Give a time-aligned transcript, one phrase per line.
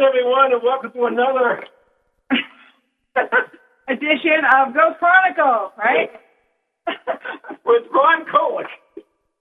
[0.00, 1.60] Good everyone, and welcome to another
[3.92, 6.08] edition of Ghost Chronicle, right?
[7.68, 8.64] with Ron Kolek,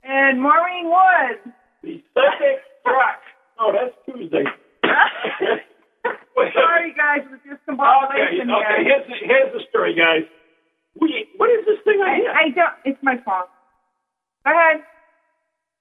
[0.03, 1.53] And Maureen Wood.
[1.79, 3.23] the psychic track.
[3.57, 4.43] Oh, that's Tuesday.
[6.03, 8.43] Sorry, guys, with this Okay, okay.
[8.43, 8.83] here.
[8.83, 10.27] Here's the, here's the story, guys.
[10.99, 12.31] We what is this thing I hear?
[12.35, 12.75] I, don't.
[12.83, 13.47] It's my fault.
[14.43, 14.83] Go ahead.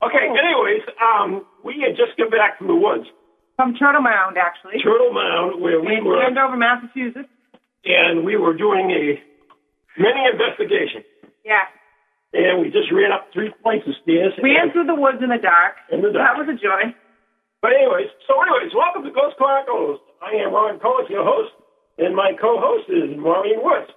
[0.07, 0.23] Okay.
[0.31, 3.11] Anyways, um, we had just come back from the woods,
[3.59, 4.79] From Turtle Mound, actually.
[4.79, 7.27] Turtle Mound, where we in were, Andover, Massachusetts.
[7.83, 9.19] and we were doing a
[9.99, 11.03] mini investigation,
[11.43, 11.67] Yeah.
[12.39, 14.31] and we just ran up three flights of stairs.
[14.41, 15.75] We ran through the woods in the dark.
[15.91, 16.23] In the dark.
[16.23, 16.95] That was a joy.
[17.61, 19.99] But anyways, so anyways, welcome to Ghost Chronicles.
[20.23, 21.51] I am Ron Kolek, your host,
[21.99, 23.91] and my co-host is Maureen Woods.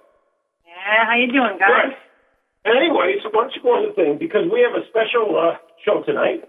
[0.66, 1.94] Yeah, how you doing, guys?
[1.94, 2.74] Good.
[2.74, 5.54] Anyways, why don't you go on the thing because we have a special uh,
[5.86, 6.42] show tonight.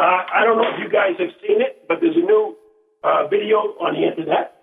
[0.00, 2.56] Uh, I don't know if you guys have seen it, but there's a new
[3.04, 4.56] uh, video on the internet,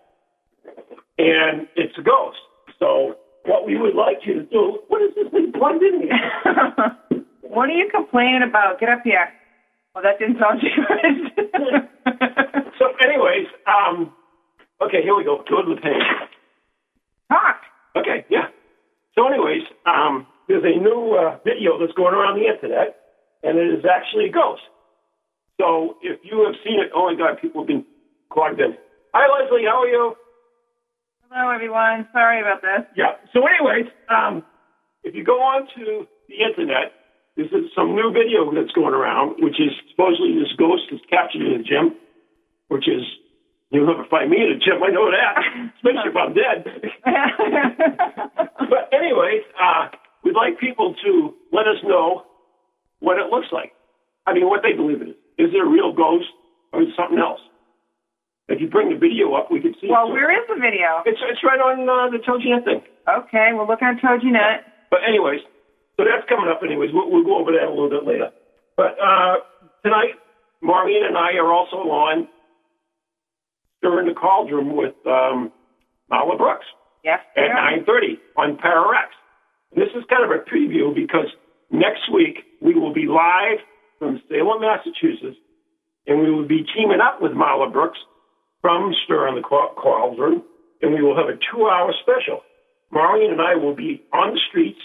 [1.19, 2.41] and it's a ghost.
[2.79, 7.21] So what we would like you to do, what is this thing plugged in here?
[7.53, 8.79] what are you complaining about?
[8.79, 9.29] Get up here.
[9.93, 12.17] Well, that didn't sound too good.
[12.81, 14.09] so anyways, um,
[14.81, 15.45] okay, here we go.
[15.47, 16.01] Go to the page.
[17.29, 17.61] Talk.
[17.95, 18.49] Okay, yeah.
[19.13, 22.97] So, anyways, um, there's a new uh, video that's going around the internet,
[23.43, 24.65] and it is actually a ghost.
[25.59, 27.85] So, if you have seen it, oh my God, people have been
[28.29, 28.77] clogged in.
[29.13, 30.13] Hi, Leslie, how are you?
[31.29, 32.07] Hello, everyone.
[32.13, 32.85] Sorry about this.
[32.95, 33.17] Yeah.
[33.33, 34.43] So, anyways, um,
[35.03, 36.93] if you go on to the internet,
[37.35, 41.41] this is some new video that's going around, which is supposedly this ghost is captured
[41.41, 41.97] in the gym,
[42.69, 43.01] which is
[43.71, 44.81] you'll never find me in a gym.
[44.85, 45.33] I know that,
[45.81, 46.57] especially if I'm dead.
[48.67, 49.87] But anyways, uh,
[50.23, 52.23] we'd like people to let us know
[52.99, 53.71] what it looks like.
[54.25, 55.15] I mean, what they believe it is.
[55.37, 56.27] Is it a real ghost
[56.73, 57.39] or is it something else?
[58.49, 59.86] If you bring the video up, we can see.
[59.97, 61.01] Well, where is the video?
[61.05, 62.81] It's it's right on uh, the TogiNet thing.
[63.09, 64.61] Okay, we'll look on TogiNet.
[64.89, 65.41] But anyways,
[65.97, 66.61] so that's coming up.
[66.61, 68.29] Anyways, we'll, we'll go over that a little bit later.
[68.75, 69.41] But uh,
[69.83, 70.21] tonight,
[70.61, 72.27] Maureen and I are also on
[73.81, 75.51] during the cauldron with um,
[76.11, 76.65] Marla Brooks.
[77.03, 77.55] Yes, at
[77.87, 79.15] 9.30 on Pararex.
[79.75, 81.31] This is kind of a preview because
[81.71, 83.59] next week we will be live
[83.97, 85.37] from Salem, Massachusetts,
[86.05, 87.99] and we will be teaming up with Marla Brooks
[88.67, 90.43] from Stirring the Ca- Cauldron,
[90.81, 92.43] and we will have a two-hour special.
[92.91, 94.83] Maureen and I will be on the streets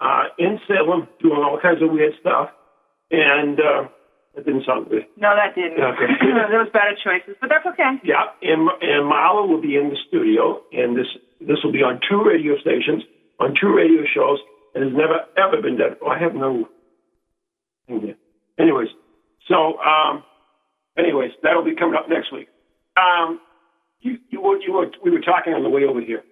[0.00, 2.48] uh, in Salem doing all kinds of weird stuff,
[3.10, 3.92] and uh,
[4.34, 5.04] that didn't sound good.
[5.20, 5.76] No, that didn't.
[5.76, 6.08] Okay.
[6.48, 8.00] there was better choices, but that's okay.
[8.00, 12.00] Yeah, and and Marla will be in the studio, and this this will be on
[12.08, 13.04] two radio stations,
[13.40, 14.40] on two radio shows,
[14.74, 16.00] and has never ever been done.
[16.00, 16.64] Oh, I have no
[17.86, 18.16] thing here.
[18.58, 18.88] Anyways,
[19.48, 20.24] so um,
[20.96, 22.48] anyways, that'll be coming up next week.
[22.96, 23.40] Um,
[24.00, 26.22] you you were you were we were talking on the way over here.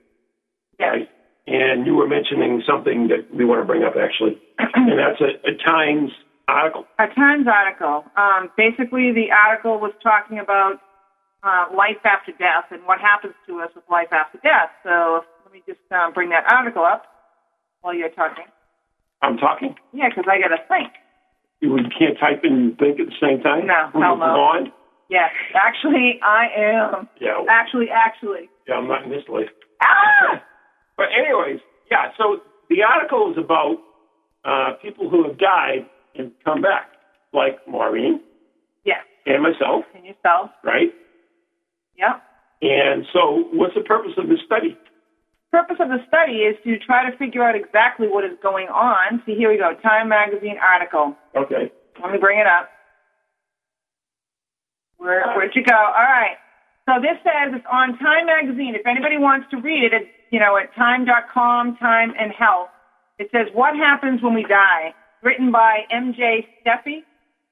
[0.79, 0.89] Yes.
[0.93, 1.09] Right?
[1.51, 5.35] and you were mentioning something that we want to bring up actually, and that's a,
[5.49, 6.11] a Times
[6.47, 6.87] article.
[6.99, 8.05] A Times article.
[8.17, 10.79] Um, basically, the article was talking about
[11.43, 14.71] uh, life after death and what happens to us with life after death.
[14.85, 17.05] So let me just um, bring that article up
[17.81, 18.47] while you're talking.
[19.23, 19.75] I'm talking.
[19.93, 20.93] Yeah, because I got to think.
[21.61, 23.67] You can't type and think at the same time.
[23.67, 24.71] No, hell no.
[25.11, 27.09] Yes, actually, I am.
[27.21, 27.43] Yeah.
[27.51, 28.49] Actually, actually.
[28.69, 29.49] Yeah, I'm not in this life.
[29.83, 30.41] Ah!
[30.97, 31.59] But anyways,
[31.91, 32.13] yeah.
[32.17, 33.79] So the article is about
[34.45, 35.85] uh, people who have died
[36.15, 36.93] and come back,
[37.33, 38.21] like Maureen
[38.85, 39.03] Yes.
[39.27, 40.51] and myself, And yourself.
[40.65, 40.93] right?
[41.99, 42.21] Yeah.
[42.63, 44.77] And so, what's the purpose of this study?
[45.51, 49.21] purpose of the study is to try to figure out exactly what is going on.
[49.27, 49.73] See, here we go.
[49.83, 51.17] Time Magazine article.
[51.35, 51.73] Okay.
[52.01, 52.71] Let me bring it up.
[55.01, 55.75] Where, where'd you go?
[55.75, 56.37] All right.
[56.85, 58.77] So this says it's on Time Magazine.
[58.77, 62.69] If anybody wants to read it, it's, you know, at time.com, Time and Health.
[63.19, 64.95] It says, What Happens When We Die?
[65.23, 66.47] Written by M.J.
[66.61, 67.01] Steffi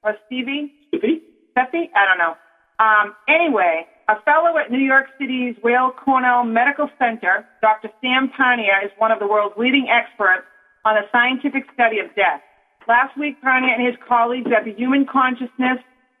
[0.03, 0.73] or Stevie.
[0.93, 1.21] Steffi?
[1.57, 1.89] Steffi?
[1.93, 2.33] I don't know.
[2.79, 7.89] Um, anyway, a fellow at New York City's Weill Cornell Medical Center, Dr.
[8.01, 10.45] Sam Parnia, is one of the world's leading experts
[10.85, 12.41] on the scientific study of death.
[12.87, 15.77] Last week, Parnia and his colleagues at the Human Consciousness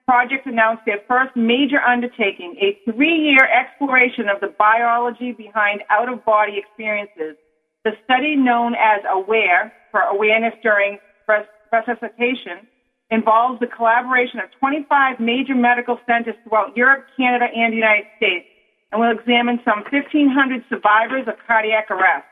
[0.09, 7.37] Project announced their first major undertaking, a three-year exploration of the biology behind out-of-body experiences.
[7.85, 10.97] The study known as AWARE, for awareness during
[11.27, 12.65] res- resuscitation,
[13.11, 18.47] involves the collaboration of 25 major medical centers throughout Europe, Canada, and the United States,
[18.91, 22.25] and will examine some 1,500 survivors of cardiac arrest.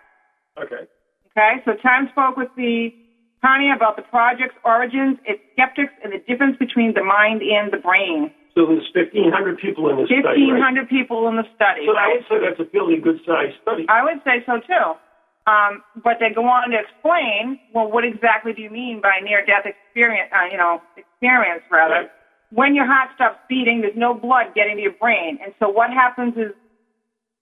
[0.57, 0.89] Okay.
[1.29, 2.89] Okay, so Time spoke with the
[3.44, 7.78] Parnia about the project's origins, its skeptics, and the difference between the mind and the
[7.78, 8.34] brain.
[8.57, 10.89] So there's 1,500 people in this study, right?
[10.89, 11.86] 1,500 people in the study.
[11.86, 13.86] So I would say that's a fairly good-sized study.
[13.86, 14.98] I would say so too.
[15.45, 19.69] Um, but they go on to explain, well, what exactly do you mean by near-death
[19.69, 20.34] experience?
[20.34, 22.10] Uh, you know, experience rather.
[22.10, 22.12] Right.
[22.50, 25.92] When your heart stops beating, there's no blood getting to your brain, and so what
[25.92, 26.51] happens is,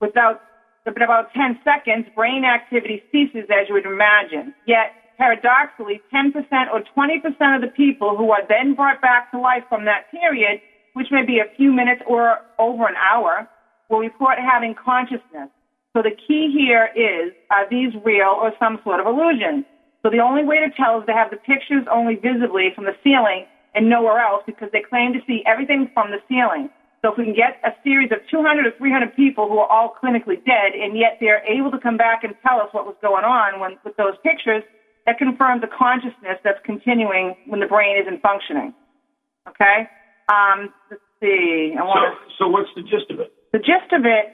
[0.01, 0.41] without
[0.85, 4.53] in about 10 seconds, brain activity ceases as you would imagine.
[4.67, 6.33] Yet, paradoxically, 10%
[6.71, 10.61] or 20% of the people who are then brought back to life from that period,
[10.93, 13.47] which may be a few minutes or over an hour,
[13.89, 15.49] will report having consciousness.
[15.93, 19.65] So the key here is, are these real or some sort of illusion?
[20.03, 22.95] So the only way to tell is to have the pictures only visibly from the
[23.03, 26.69] ceiling and nowhere else because they claim to see everything from the ceiling.
[27.01, 29.93] So if we can get a series of 200 or 300 people who are all
[30.01, 33.23] clinically dead and yet they're able to come back and tell us what was going
[33.23, 34.63] on when, with those pictures,
[35.05, 38.73] that confirms the consciousness that's continuing when the brain isn't functioning.
[39.47, 39.87] Okay?
[40.29, 41.73] Um, let's see.
[41.73, 43.31] I So, want to so what's the gist of it?
[43.53, 44.33] the gist of it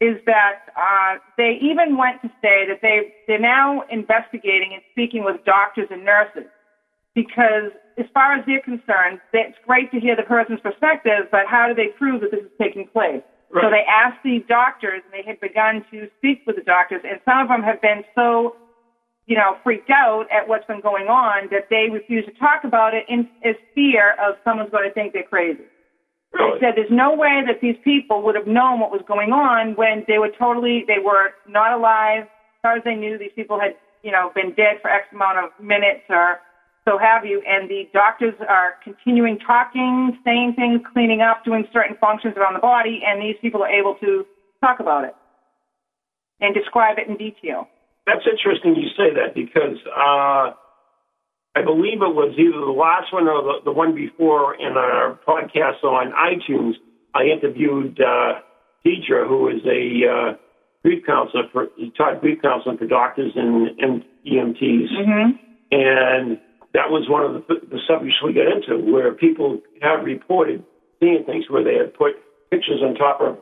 [0.00, 5.24] is that uh, they even went to say that they they're now investigating and speaking
[5.24, 6.48] with doctors and nurses
[7.14, 11.66] because as far as they're concerned, it's great to hear the person's perspective, but how
[11.68, 13.20] do they prove that this is taking place?
[13.52, 17.18] So they asked the doctors, and they had begun to speak with the doctors, and
[17.26, 18.54] some of them have been so,
[19.26, 22.94] you know, freaked out at what's been going on that they refuse to talk about
[22.94, 25.62] it in as fear of someone's going to think they're crazy.
[26.32, 26.58] Really?
[26.58, 29.74] They said there's no way that these people would have known what was going on
[29.76, 32.24] when they were totally, they were not alive.
[32.24, 35.38] As far as they knew, these people had, you know, been dead for X amount
[35.38, 36.38] of minutes or
[36.84, 37.42] so have you.
[37.46, 42.60] And the doctors are continuing talking, saying things, cleaning up, doing certain functions around the
[42.60, 44.24] body, and these people are able to
[44.60, 45.14] talk about it
[46.40, 47.68] and describe it in detail.
[48.06, 50.54] That's interesting you say that because uh,
[51.56, 55.18] I believe it was either the last one or the, the one before in our
[55.26, 56.74] podcast on iTunes.
[57.14, 58.40] I interviewed uh,
[58.86, 60.36] Deidre, who is a uh,
[60.82, 61.66] grief counselor for
[61.96, 65.30] taught grief counseling for doctors and, and EMTs, Mm-hmm.
[65.72, 66.38] and
[66.72, 70.64] that was one of the, the subjects we got into where people have reported
[71.00, 72.12] seeing things where they had put
[72.50, 73.38] pictures on top of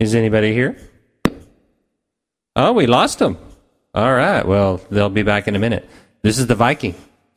[0.00, 0.76] Is anybody here?
[2.54, 3.36] Oh, we lost them.
[3.94, 4.46] All right.
[4.46, 5.90] Well, they'll be back in a minute.
[6.22, 6.94] This is the Viking.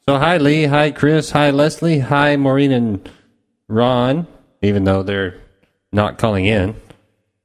[0.07, 0.65] So, hi, Lee.
[0.65, 1.31] Hi, Chris.
[1.31, 1.99] Hi, Leslie.
[1.99, 3.09] Hi, Maureen and
[3.67, 4.27] Ron,
[4.61, 5.39] even though they're
[5.91, 6.75] not calling in.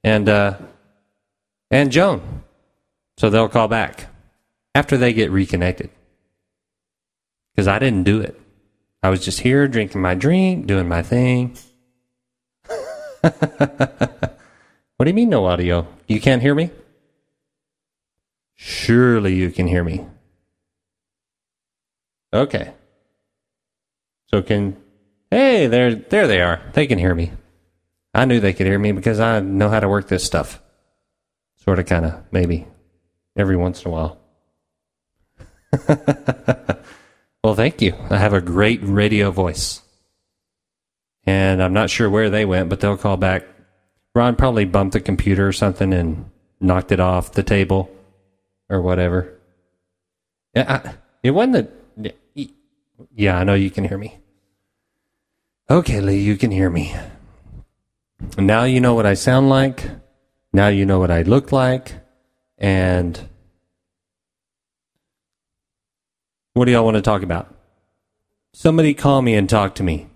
[0.04, 0.58] And, uh,
[1.70, 2.42] and Joan.
[3.16, 4.08] So they'll call back
[4.74, 5.88] after they get reconnected.
[7.54, 8.38] Because I didn't do it.
[9.02, 11.56] I was just here drinking my drink, doing my thing.
[14.96, 15.86] What do you mean no audio?
[16.06, 16.70] You can't hear me?
[18.54, 20.06] Surely you can hear me.
[22.32, 22.72] Okay.
[24.30, 24.76] So can
[25.30, 26.60] Hey, there there they are.
[26.72, 27.32] They can hear me.
[28.14, 30.62] I knew they could hear me because I know how to work this stuff.
[31.56, 32.66] Sort of kind of maybe
[33.36, 34.18] every once in a while.
[37.44, 37.94] well, thank you.
[38.08, 39.82] I have a great radio voice.
[41.24, 43.44] And I'm not sure where they went, but they'll call back.
[44.16, 47.90] Ron probably bumped the computer or something and knocked it off the table
[48.70, 49.38] or whatever.
[50.54, 52.14] Yeah, I, it wasn't the.
[53.14, 54.18] Yeah, I know you can hear me.
[55.68, 56.96] Okay, Lee, you can hear me.
[58.38, 59.90] Now you know what I sound like.
[60.50, 61.92] Now you know what I look like.
[62.56, 63.20] And
[66.54, 67.54] what do y'all want to talk about?
[68.54, 70.08] Somebody call me and talk to me.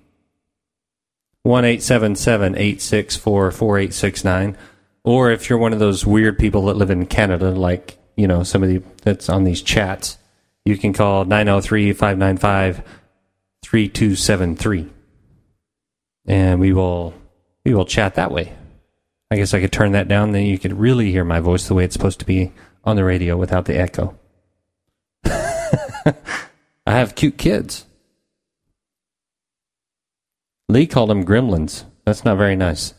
[1.43, 4.57] 1 864 4869.
[5.03, 8.43] Or if you're one of those weird people that live in Canada, like, you know,
[8.43, 10.19] somebody that's on these chats,
[10.65, 12.83] you can call 903 595
[13.65, 14.91] 3273.
[16.27, 17.15] And we will
[17.65, 18.53] we will chat that way.
[19.31, 21.75] I guess I could turn that down, then you could really hear my voice the
[21.75, 22.53] way it's supposed to be
[22.85, 24.19] on the radio without the echo.
[25.25, 26.15] I
[26.87, 27.87] have cute kids.
[30.73, 31.85] Lee called them gremlins.
[32.05, 32.95] That's not very nice.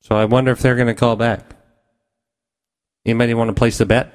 [0.00, 1.44] So I wonder if they're going to call back.
[3.04, 4.14] Anybody want to place a bet?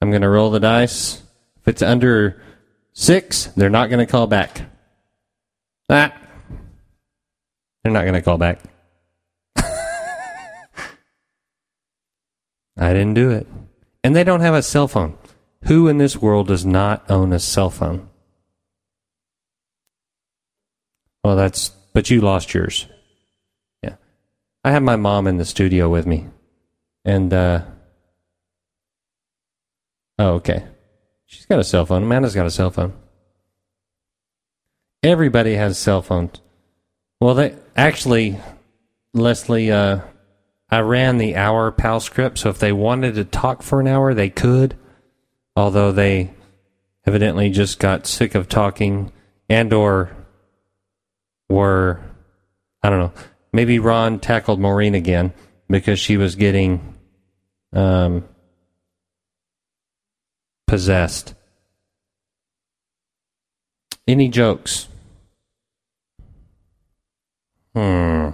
[0.00, 1.22] I'm going to roll the dice.
[1.60, 2.42] If it's under
[2.92, 4.62] six, they're not going to call back.
[5.88, 6.12] Ah,
[7.82, 8.60] they're not going to call back.
[9.56, 9.64] I
[12.76, 13.46] didn't do it.
[14.04, 15.16] And they don't have a cell phone.
[15.64, 18.08] Who in this world does not own a cell phone?
[21.24, 22.86] Well, that's, but you lost yours.
[23.82, 23.96] Yeah.
[24.64, 26.26] I have my mom in the studio with me.
[27.04, 27.62] And, uh,
[30.18, 30.64] oh, okay.
[31.26, 32.02] She's got a cell phone.
[32.02, 32.92] Amanda's got a cell phone.
[35.02, 36.40] Everybody has cell phones.
[37.20, 38.38] Well, they actually,
[39.14, 40.00] Leslie, uh,
[40.70, 44.14] I ran the hour PAL script, so if they wanted to talk for an hour,
[44.14, 44.76] they could.
[45.54, 46.32] Although they
[47.06, 49.12] evidently just got sick of talking
[49.48, 50.16] and or
[51.52, 52.00] were,
[52.82, 53.12] I don't know,
[53.52, 55.32] maybe Ron tackled Maureen again
[55.68, 56.94] because she was getting
[57.72, 58.24] um,
[60.66, 61.34] possessed.
[64.08, 64.88] Any jokes?
[67.74, 68.30] Hmm.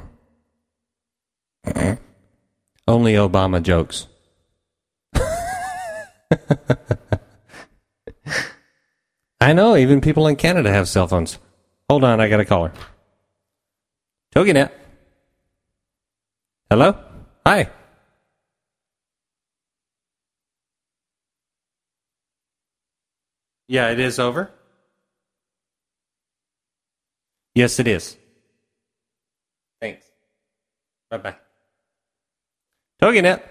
[2.89, 4.07] Only Obama jokes.
[9.41, 11.39] I know, even people in Canada have cell phones.
[11.91, 12.73] Hold on, I got a caller.
[14.39, 14.71] TogiNet.
[16.71, 16.95] Hello?
[17.45, 17.69] Hi.
[23.67, 24.53] Yeah, it is over.
[27.57, 28.17] Yes, it is.
[29.81, 30.07] Thanks.
[31.11, 31.37] Bye bye.
[33.03, 33.43] TogiNet.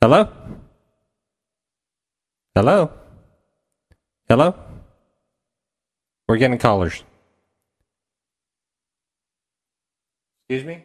[0.00, 0.32] Hello?
[2.54, 2.90] Hello?
[4.30, 4.54] Hello?
[6.26, 7.04] We're getting callers.
[10.48, 10.84] Excuse me?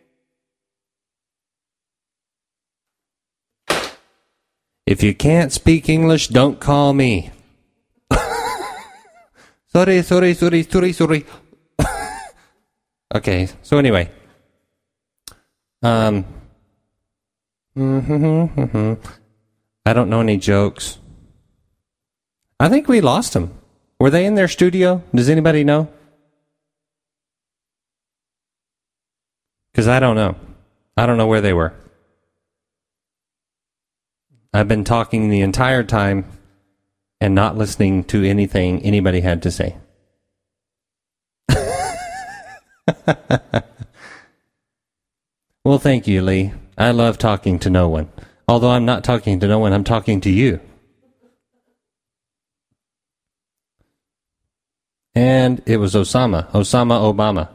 [4.86, 7.32] If you can't speak English, don't call me.
[9.68, 11.26] sorry, sorry, sorry, sorry, sorry.
[13.16, 14.10] okay, so anyway.
[15.84, 16.26] Um,
[19.86, 21.00] I don't know any jokes.
[22.62, 23.54] I think we lost them.
[24.00, 25.04] Were they in their studio?
[25.14, 25.90] Does anybody know?
[29.80, 30.36] Because I don't know.
[30.98, 31.74] I don't know where they were.
[34.54, 36.26] I've been talking the entire time
[37.22, 39.78] and not listening to anything anybody had to say.
[45.64, 46.52] well, thank you, Lee.
[46.78, 48.10] I love talking to no one.
[48.50, 50.60] Although I'm not talking to no one, I'm talking to you.
[55.16, 57.48] And it was Osama, Osama Obama,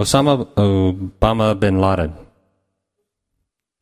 [0.00, 2.14] Osama Obama bin Laden,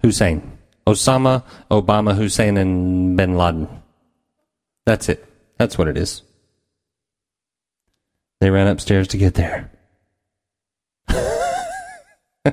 [0.03, 3.69] Hussein, Osama Obama Hussein and bin Laden.
[4.87, 5.25] That's it.
[5.59, 6.23] That's what it is.
[8.41, 9.71] They ran upstairs to get there.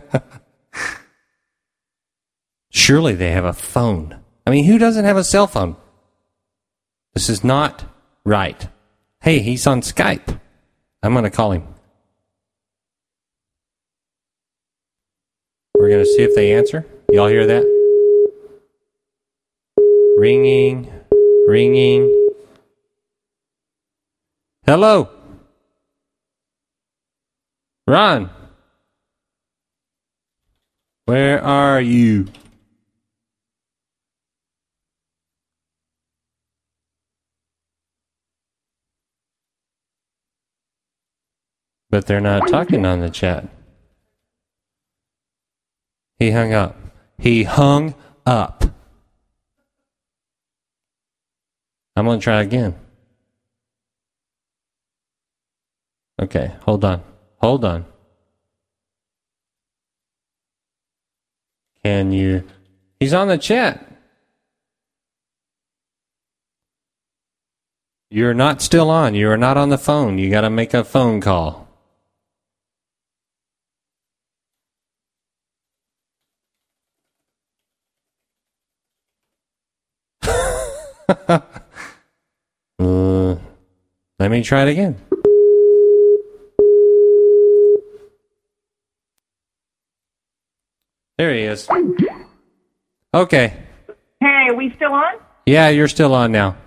[2.70, 4.20] Surely they have a phone.
[4.46, 5.77] I mean, who doesn't have a cell phone?
[7.13, 7.86] This is not
[8.25, 8.67] right.
[9.22, 10.39] Hey, he's on Skype.
[11.01, 11.73] I'm going to call him.
[15.84, 16.86] We're going to see if they answer.
[17.12, 17.66] Y'all hear that?
[20.18, 20.90] Ringing,
[21.46, 22.32] ringing.
[24.66, 25.10] Hello?
[27.86, 28.30] Ron?
[31.04, 32.28] Where are you?
[41.90, 43.52] But they're not talking on the chat.
[46.24, 46.77] He hung up.
[47.18, 48.63] He hung up.
[51.98, 52.75] I'm going to try again.
[56.22, 57.03] Okay, hold on.
[57.39, 57.86] Hold on.
[61.84, 62.48] Can you?
[63.01, 63.86] He's on the chat.
[68.10, 69.13] You're not still on.
[69.13, 70.18] You are not on the phone.
[70.18, 71.62] You got to make a phone call.
[82.79, 83.36] uh,
[84.20, 85.00] let me try it again.
[91.17, 91.67] There he is.
[93.13, 93.53] Okay.
[94.20, 95.13] Hey, are we still on?
[95.46, 96.58] Yeah, you're still on now.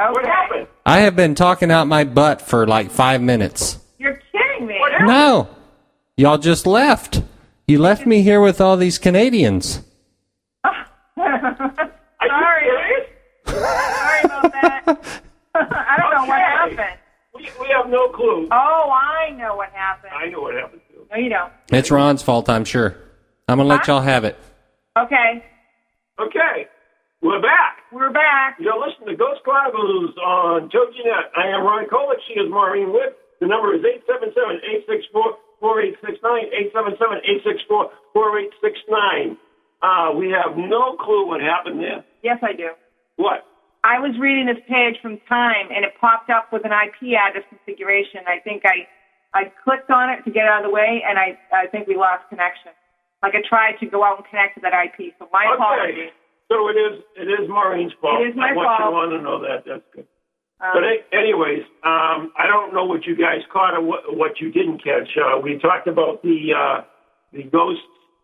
[0.00, 0.10] Okay.
[0.10, 0.66] What happened?
[0.84, 3.78] I have been talking out my butt for like five minutes.
[3.98, 4.78] You're kidding me.
[5.00, 5.48] No.
[6.16, 7.22] Y'all just left.
[7.68, 9.82] You left me here with all these Canadians.
[10.64, 11.24] Sorry.
[13.60, 14.84] Sorry about that.
[15.54, 16.98] I don't know what happened.
[17.34, 18.48] We, we have no clue.
[18.50, 20.12] Oh, I know what happened.
[20.14, 21.06] I know what happened too.
[21.10, 21.52] No, you don't.
[21.72, 22.96] It's Ron's fault, I'm sure.
[23.48, 24.36] I'm going to let y'all have it.
[24.98, 25.44] Okay,
[26.18, 26.64] Okay,
[27.20, 27.84] we're back.
[27.92, 28.56] we're back.
[28.58, 31.28] You're listening to Ghost Chronicles on TogiNet.
[31.36, 32.16] I am Ron Kolek.
[32.26, 33.16] She is Maureen Witt.
[33.40, 33.82] The number is
[35.60, 36.72] 877-864-4869,
[38.16, 39.36] 877-864-4869.
[39.82, 42.02] Uh, we have no clue what happened there.
[42.22, 42.70] Yes, I do.
[43.16, 43.44] What?
[43.84, 47.44] I was reading this page from Time, and it popped up with an IP address
[47.48, 48.26] configuration.
[48.26, 48.82] I think I,
[49.36, 51.94] I clicked on it to get out of the way, and I, I think we
[51.96, 52.72] lost connection.
[53.22, 55.14] Like I tried to go out and connect to that IP.
[55.18, 56.12] So my apologies.
[56.48, 58.22] So it is it is Maureen's fault.
[58.22, 58.78] It is my I want fault.
[58.78, 59.58] you to want to know that.
[59.66, 60.06] That's good.
[60.60, 64.40] Um, But a- anyways, um, I don't know what you guys caught or what, what
[64.40, 65.10] you didn't catch.
[65.18, 66.84] Uh, we talked about the uh,
[67.32, 67.82] the ghosts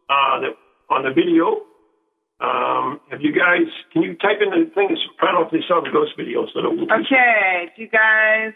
[0.09, 0.55] uh, that
[0.91, 1.63] on the video.
[2.43, 3.71] Um, have you guys?
[3.95, 4.91] Can you type in the thing?
[4.91, 7.87] to find out if they saw the ghost video so that we can okay, do
[7.87, 8.51] you guys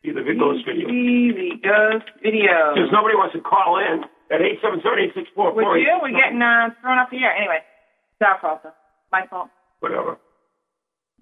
[0.00, 0.88] see the ghost video?
[0.88, 2.72] see the ghost video?
[2.72, 5.76] Because nobody wants to call in at eight seven seven eight six four Would four.
[5.76, 5.92] you?
[6.00, 7.36] We're getting uh, thrown off the air.
[7.36, 8.64] Anyway, it's our fault.
[8.64, 8.72] though.
[9.12, 9.52] My fault.
[9.84, 10.16] whatever.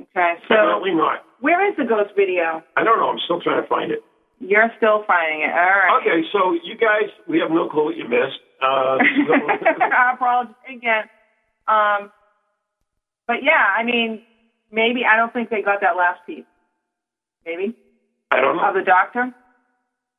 [0.00, 1.22] Okay, so Definitely not.
[1.42, 2.62] where is the ghost video?
[2.79, 3.11] I don't know.
[3.11, 4.03] I'm still trying to find it.
[4.38, 5.53] You're still finding it.
[5.55, 5.98] All right.
[6.03, 8.38] Okay, so you guys, we have no clue what you missed.
[8.62, 9.35] Uh, so-
[9.83, 11.05] I apologize again.
[11.68, 12.11] Um,
[13.27, 14.22] but yeah, I mean,
[14.72, 16.44] maybe I don't think they got that last piece.
[17.46, 17.74] Maybe
[18.31, 18.68] I don't know.
[18.68, 19.33] of the doctor.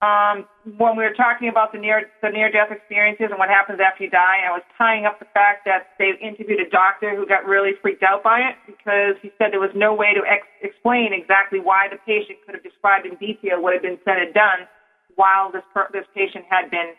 [0.02, 0.46] Um,
[0.78, 4.04] when we were talking about the near the near death experiences and what happens after
[4.04, 7.46] you die, I was tying up the fact that they interviewed a doctor who got
[7.48, 11.14] really freaked out by it because he said there was no way to ex- explain
[11.14, 14.68] exactly why the patient could have described in detail what had been said and done
[15.16, 16.94] while this per- this patient had been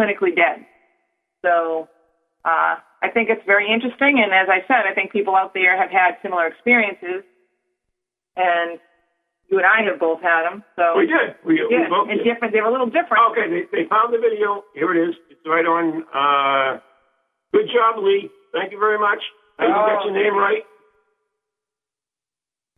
[0.00, 0.66] clinically dead.
[1.44, 1.88] So
[2.44, 5.72] uh, I think it's very interesting, and as I said, I think people out there
[5.72, 7.24] have had similar experiences,
[8.36, 8.76] and
[9.48, 10.62] you and I have both had them.
[10.76, 11.34] So We did.
[11.40, 12.28] We, we yeah, both and did.
[12.28, 12.52] different.
[12.52, 13.24] They were a little different.
[13.32, 14.62] Okay, they, they found the video.
[14.76, 15.16] Here it is.
[15.32, 16.04] It's right on.
[16.12, 16.78] Uh,
[17.56, 18.28] good job, Lee.
[18.52, 19.20] Thank you very much.
[19.58, 20.64] I didn't get your name right.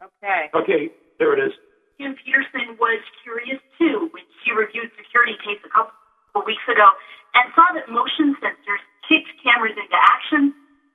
[0.03, 0.43] Okay.
[0.55, 0.83] Okay,
[1.19, 1.53] there it is.
[1.99, 5.95] Kim Peterson was curious too when she reviewed security case a couple
[6.35, 6.89] of weeks ago
[7.35, 10.53] and saw that motion sensors kicked cameras into action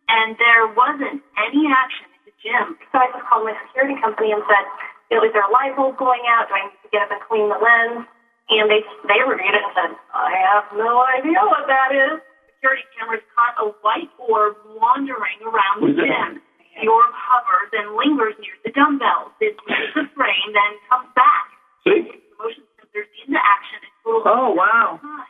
[0.08, 2.80] and there wasn't any action in the gym.
[2.92, 4.66] So I just called my security company and said,
[5.12, 6.48] you know, is there a light bulb going out?
[6.48, 8.08] Do I need to get up and clean the lens?
[8.48, 8.80] And they
[9.12, 12.24] they reviewed it and said, I have no idea what that is.
[12.56, 16.40] Security cameras caught a white orb wandering around the gym.
[16.80, 19.36] The orb hovers and lingers near the dumbbells.
[19.44, 21.46] It leaves the frame, then comes back.
[21.84, 22.08] See?
[22.40, 25.00] Motion sensors into action a total of Oh wow.
[25.04, 25.28] times.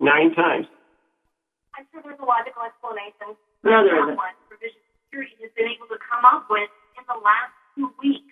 [0.00, 0.66] Nine times.
[1.74, 3.34] I'm sure there's a logical explanation.
[3.62, 4.18] No, there isn't.
[4.18, 8.30] one Provision Security has been able to come up with in the last two weeks.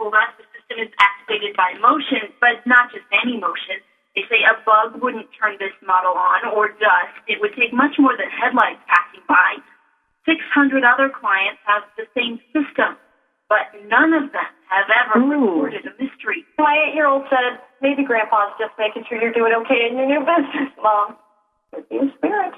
[0.00, 3.84] Told us the system is activated by motion, but not just any motion.
[4.16, 7.14] They say a bug wouldn't turn this model on or dust.
[7.28, 9.60] It would take much more than headlights passing by.
[10.24, 10.40] 600
[10.88, 12.96] other clients have the same system,
[13.50, 15.66] but none of them have ever Ooh.
[15.66, 16.46] reported a mystery.
[16.56, 20.70] My eight-year-old said, maybe Grandpa's just making sure you're doing okay in your new business,
[20.80, 21.18] Mom.
[21.74, 22.54] Could be a spirit.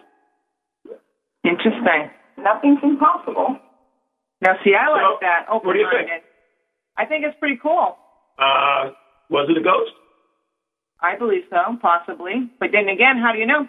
[1.42, 2.12] Interesting.
[2.36, 3.56] Nothing's impossible.
[4.42, 5.48] Now, see, I like So, that.
[5.64, 6.06] what do you think?
[6.12, 6.22] Open-minded.
[6.98, 7.96] I think it's pretty cool.
[8.38, 8.92] Uh,
[9.30, 9.92] was it a ghost?
[11.00, 12.50] I believe so, possibly.
[12.60, 13.66] But then again, how do you know?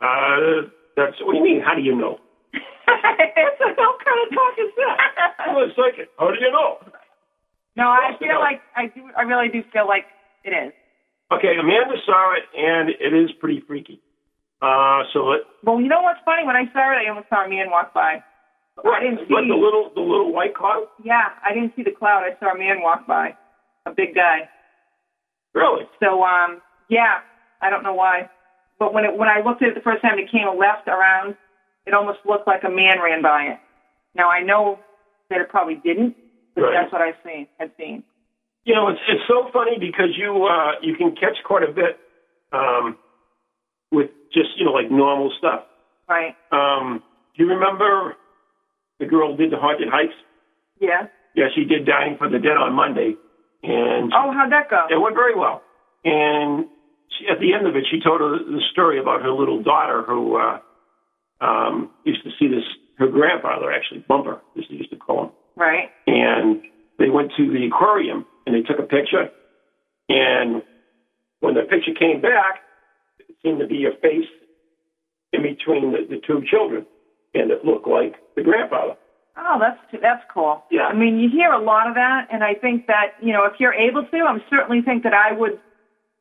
[0.00, 1.62] Uh, that's what do you mean?
[1.64, 2.18] How do you know?
[2.86, 4.96] What the hell kind of talk is that?
[5.38, 6.78] I was thinking, how do you know?
[7.76, 9.08] no, I feel like I do.
[9.16, 10.06] I really do feel like
[10.44, 10.72] it is.
[11.32, 14.00] Okay, Amanda saw it, and it is pretty freaky.
[14.60, 16.46] Uh, so it, Well, you know what's funny?
[16.46, 18.22] When I saw it, I almost saw a man walk by.
[18.78, 19.34] I didn't see.
[19.34, 20.86] Like the little, the little white cloud.
[21.02, 22.24] Yeah, I didn't see the cloud.
[22.24, 23.34] I saw a man walk by,
[23.86, 24.48] a big guy.
[25.54, 25.84] Really?
[26.00, 27.20] So, um, yeah,
[27.60, 28.30] I don't know why,
[28.78, 31.36] but when it when I looked at it the first time, it came left around.
[31.86, 33.58] It almost looked like a man ran by it.
[34.14, 34.78] Now I know
[35.30, 36.14] that it probably didn't,
[36.54, 36.72] but Right.
[36.80, 37.46] that's what I've seen.
[37.58, 38.02] Had seen.
[38.64, 41.98] You know, it's it's so funny because you uh, you can catch quite a bit
[42.52, 42.96] um,
[43.90, 45.64] with just you know like normal stuff.
[46.08, 46.36] Right?
[46.52, 47.02] Um,
[47.36, 48.14] do you remember
[49.00, 50.14] the girl did the haunted hikes?
[50.78, 51.06] Yeah.
[51.34, 53.14] Yeah, she did Dying for the Dead on Monday,
[53.62, 54.84] and Oh, how'd that go?
[54.90, 55.62] it went very well.
[56.04, 56.66] And
[57.08, 60.02] she, at the end of it, she told her the story about her little daughter
[60.06, 60.58] who uh,
[61.42, 62.64] um, used to see this.
[62.98, 65.30] Her grandfather actually, Bumper, as they used to call him.
[65.54, 65.90] Right.
[66.06, 66.62] and
[66.98, 69.28] they went to the aquarium and they took a picture.
[70.08, 70.62] And
[71.40, 72.60] when the picture came back,
[73.18, 74.28] it seemed to be a face
[75.32, 76.86] in between the, the two children,
[77.34, 78.94] and it looked like the grandfather.
[79.36, 80.62] Oh, that's that's cool.
[80.70, 80.82] Yeah.
[80.82, 83.54] I mean, you hear a lot of that, and I think that you know, if
[83.58, 85.58] you're able to, I certainly think that I would,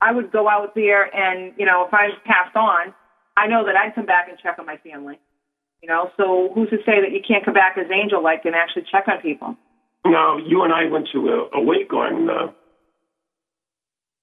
[0.02, 2.94] I would go out there and you know, if I passed on,
[3.38, 5.20] I know that I'd come back and check on my family.
[5.82, 8.54] You know, so who's to say that you can't come back as angel like and
[8.54, 9.56] actually check on people?
[10.06, 12.52] Now, you and I went to a, a wake on uh,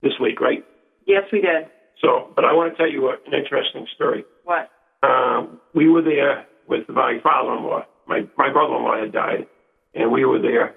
[0.03, 0.65] this week, right?
[1.07, 1.67] Yes, we did.
[2.01, 4.25] So, but I want to tell you a, an interesting story.
[4.45, 4.71] What?
[5.03, 7.87] Um, we were there with my father-in-law.
[8.07, 9.47] My my brother-in-law had died,
[9.95, 10.75] and we were there.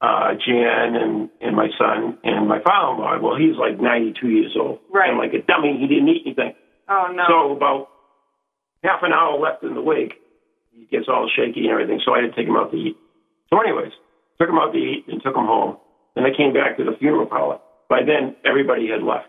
[0.00, 3.18] Uh, Jan and and my son and my father-in-law.
[3.20, 5.08] Well, he's like 92 years old, Right.
[5.10, 6.54] And like a dummy, he didn't eat anything.
[6.88, 7.24] Oh no.
[7.28, 7.88] So about
[8.82, 10.14] half an hour left in the wake,
[10.72, 12.00] he gets all shaky and everything.
[12.04, 12.96] So I had to take him out to eat.
[13.50, 13.92] So, anyways,
[14.40, 15.76] took him out to eat and took him home.
[16.14, 17.58] Then I came back to the funeral parlor.
[17.88, 19.28] By then, everybody had left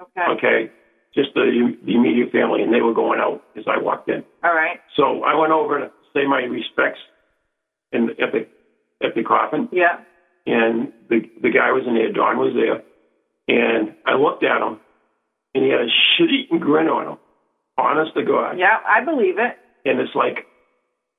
[0.00, 0.26] okay.
[0.32, 0.72] okay,
[1.14, 4.24] just the, the immediate family, and they were going out as I walked in.
[4.42, 4.78] All right.
[4.96, 6.98] So I went over to say my respects
[7.92, 8.46] in at the
[9.06, 10.00] at the coffin, Yeah.
[10.46, 12.12] and the the guy was in there.
[12.12, 12.82] Don was there,
[13.48, 14.80] and I looked at him,
[15.54, 17.18] and he had a shit-eating grin on him.
[17.76, 19.58] Honest to God, Yeah, I believe it.
[19.84, 20.46] and it's like,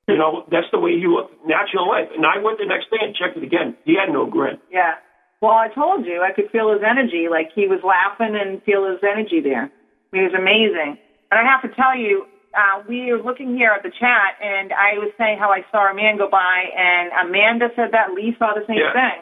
[0.08, 2.08] you know, that's the way he looked natural life.
[2.14, 3.76] And I went the next day and checked it again.
[3.84, 4.56] He had no grin.
[4.70, 4.94] Yeah.
[5.42, 7.26] Well, I told you I could feel his energy.
[7.30, 9.68] Like he was laughing and feel his energy there.
[10.12, 10.96] It was amazing.
[11.30, 12.24] And I have to tell you,
[12.56, 15.90] uh, we were looking here at the chat, and I was saying how I saw
[15.90, 18.92] a man go by, and Amanda said that Lee saw the same Yeah.
[18.94, 19.20] thing.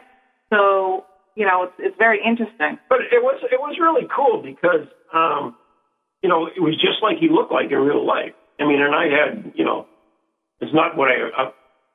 [0.53, 1.03] So
[1.35, 2.79] you know, it's it's very interesting.
[2.87, 5.55] But it was it was really cool because um,
[6.21, 8.35] you know it was just like he looked like in real life.
[8.59, 9.87] I mean, and I had you know,
[10.61, 11.43] it's not what I, I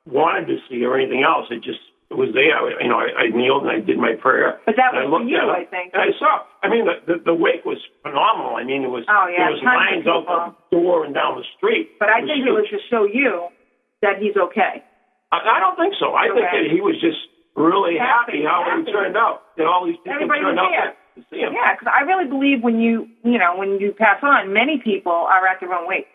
[0.09, 1.47] wanted to see or anything else.
[1.49, 1.79] It just
[2.11, 2.57] it was there.
[2.59, 4.59] I, you know, I, I kneeled and I did my prayer.
[4.67, 5.95] But that I was for looked you, at I think.
[5.95, 6.43] And I saw.
[6.59, 8.59] I mean, the, the the wake was phenomenal.
[8.59, 11.47] I mean, it was Oh, yeah, there was lines out the door and down the
[11.57, 11.95] street.
[12.01, 12.81] But I think it was huge.
[12.83, 13.47] to show you
[14.03, 14.83] that he's okay.
[15.31, 16.13] I, I don't think so.
[16.13, 17.17] I think that he was just
[17.55, 18.85] really Happy, happy, how happy.
[18.85, 19.47] he turned out.
[19.55, 20.93] That all these people Everybody turned out.
[21.15, 21.53] To see him.
[21.53, 25.11] Yeah, because I really believe when you, you know, when you pass on, many people
[25.13, 26.07] are at their own wake.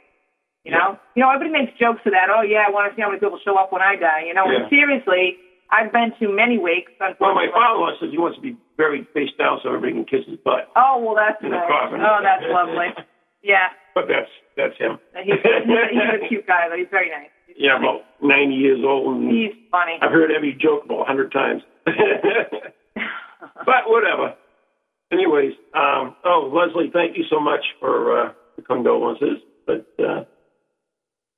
[0.64, 2.26] You know, you know, everybody makes jokes of that.
[2.26, 4.26] Oh yeah, I want to see how many people show up when I die.
[4.26, 4.66] You know, Yeah.
[4.66, 5.38] and seriously,
[5.70, 6.90] I've been to many wakes.
[6.98, 10.26] Well, my father-in-law says he wants to be buried face down so everybody can kiss
[10.26, 10.66] his butt.
[10.74, 11.70] Oh well, that's in nice.
[11.70, 12.02] coffin.
[12.02, 12.90] Oh, that's lovely.
[13.46, 14.26] Yeah, But that's
[14.58, 14.98] that's him.
[15.22, 16.74] he's, he's, a cute guy, though.
[16.74, 17.30] He's very nice.
[17.46, 18.02] He's yeah, funny.
[18.02, 19.22] about 90 years old.
[19.22, 19.98] And He's funny.
[20.02, 21.62] I've heard every joke about a 100 times.
[23.64, 24.34] but whatever.
[25.12, 29.38] Anyways, um, oh, Leslie, thank you so much for uh, the condolences.
[29.66, 30.24] But, uh,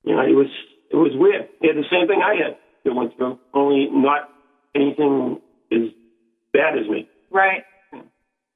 [0.03, 0.49] you know, it was
[0.91, 1.49] it was weird.
[1.61, 4.29] He had the same thing I had that went through, only not
[4.75, 5.39] anything
[5.71, 5.89] as
[6.53, 7.07] bad as me.
[7.31, 7.63] Right.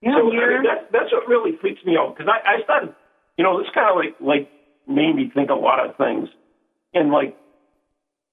[0.01, 2.93] Yeah, so I mean, that's that's what really freaks me out because I, I started,
[3.37, 4.49] you know, this kind of like like
[4.85, 6.27] made me think a lot of things,
[6.93, 7.37] and like,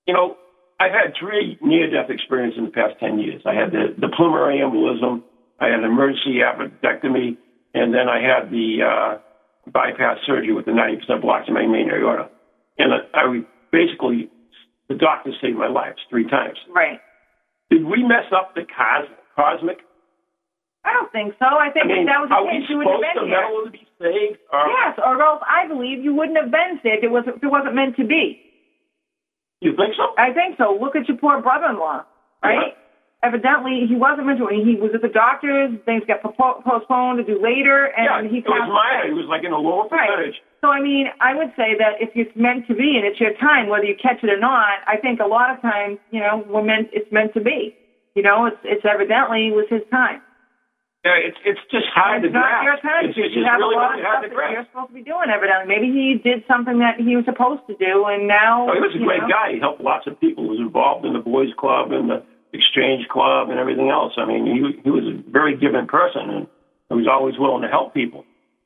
[0.07, 0.37] you know,
[0.81, 3.43] I've had three near-death experiences in the past ten years.
[3.47, 5.23] I had the the pulmonary embolism,
[5.61, 7.37] I had an emergency appendectomy,
[7.75, 9.19] and then I had the uh,
[9.71, 12.29] bypass surgery with the ninety percent blocks in my main aorta,
[12.79, 14.31] and I, I basically
[14.89, 16.59] the doctor saved my life three times.
[16.75, 16.99] right.
[17.71, 19.79] Did we mess up the cos- cosmic?
[20.83, 21.45] I don't think so.
[21.47, 23.63] I I think mean, that was the case, you supposed have to been here.
[23.63, 24.41] to be saved?
[24.51, 27.05] Or, Yes, or else I believe you wouldn't have been sick.
[27.07, 28.41] It was if it wasn't meant to be.
[29.61, 30.17] You think so?
[30.19, 30.75] I think so.
[30.81, 32.03] Look at your poor brother-in-law,
[32.43, 32.75] right?
[33.23, 34.49] Evidently, he wasn't meant to.
[34.49, 35.77] He was at the doctor's.
[35.85, 39.05] Things got popo- postponed to do later, yeah, and he it was passed minor.
[39.05, 39.11] away.
[39.13, 40.33] It was like in a lower Right.
[40.65, 43.33] So I mean, I would say that if it's meant to be and it's your
[43.37, 46.45] time, whether you catch it or not, I think a lot of times, you know,
[46.49, 46.89] we're meant.
[46.97, 47.77] It's meant to be.
[48.17, 50.21] You know, it's it's evidently was his time.
[51.05, 52.65] Yeah, it's it's just hard it's to not grasp.
[52.65, 54.93] your time It's, it's you just have really, a lot of stuff that you're supposed
[54.93, 55.29] to be doing.
[55.33, 58.81] Evidently, maybe he did something that he was supposed to do, and now Oh, he
[58.81, 59.53] was a great know, guy.
[59.57, 60.45] He helped lots of people.
[60.45, 62.21] He was involved in the boys' club and the
[62.53, 64.13] exchange club and everything else.
[64.17, 66.47] I mean, he he was a very giving person, and
[66.89, 68.25] he was always willing to help people.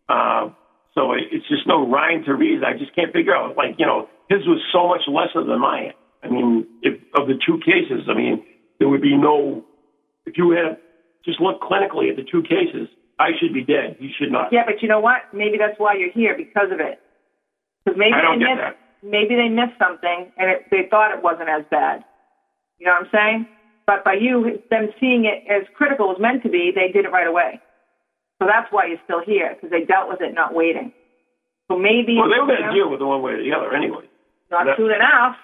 [0.08, 0.50] Uh,
[0.94, 2.64] so it, it's just no rhyme to reason.
[2.64, 3.56] I just can't figure out.
[3.56, 5.92] Like you know, his was so much lesser than mine.
[6.22, 8.44] I mean, if of the two cases, I mean,
[8.78, 9.64] there would be no.
[10.26, 10.78] If you had
[11.24, 13.96] just look clinically at the two cases, I should be dead.
[13.98, 14.52] He should not.
[14.52, 15.32] Yeah, but you know what?
[15.32, 17.00] Maybe that's why you're here because of it.
[17.84, 19.06] Because maybe I don't they get missed, that.
[19.06, 22.04] maybe they missed something and it, they thought it wasn't as bad.
[22.78, 23.46] You know what I'm saying?
[23.86, 27.12] But by you them seeing it as critical as meant to be, they did it
[27.12, 27.60] right away.
[28.40, 30.92] So that's why you're still here because they dealt with it, not waiting.
[31.68, 33.72] So maybe Well, they were going to deal with it one way or the other
[33.74, 34.04] anyway.
[34.50, 35.36] not that- soon enough.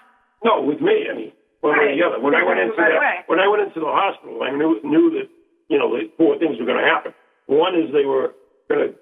[0.44, 1.08] No, with me.
[1.08, 2.18] I mean, one way or the other.
[2.20, 2.96] When I went Right into away.
[2.98, 5.28] that, when I went into the hospital, I knew knew that
[5.68, 7.12] you know the four things were going to happen.
[7.46, 8.34] One is they were
[8.68, 8.94] going to.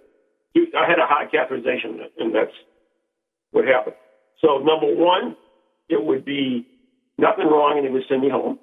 [0.55, 2.55] do I had a heart catheterization, and that's
[3.53, 3.96] what happened.
[4.40, 5.37] So number one,
[5.88, 6.66] it would be
[7.18, 8.59] nothing wrong, and they would send me home.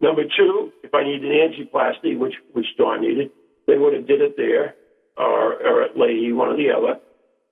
[0.00, 3.30] Number two, if I needed angioplasty, which which Dawn needed,
[3.66, 4.74] they would have did it there,
[5.16, 7.00] or or at Lahey, one or the other.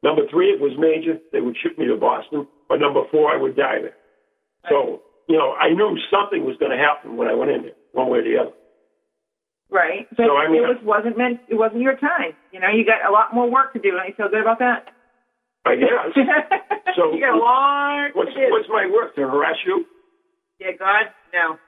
[0.02, 2.46] Number three, if it was major, they would ship me to Boston.
[2.68, 3.96] But number four, I would die there.
[4.68, 7.78] So, you know, I knew something was going to happen when I went in there,
[7.92, 8.54] one way or the other.
[9.70, 10.06] Right.
[10.10, 11.40] But So, I mean- it was wasn't meant.
[11.48, 12.38] It wasn't your time.
[12.52, 13.90] You know, you got a lot more work to do.
[13.90, 14.86] Don't you feel good about that?
[15.66, 16.14] I guess.
[16.96, 19.84] So- you got a lot What's what's my work to harass you?
[20.60, 21.58] Yeah, God, no.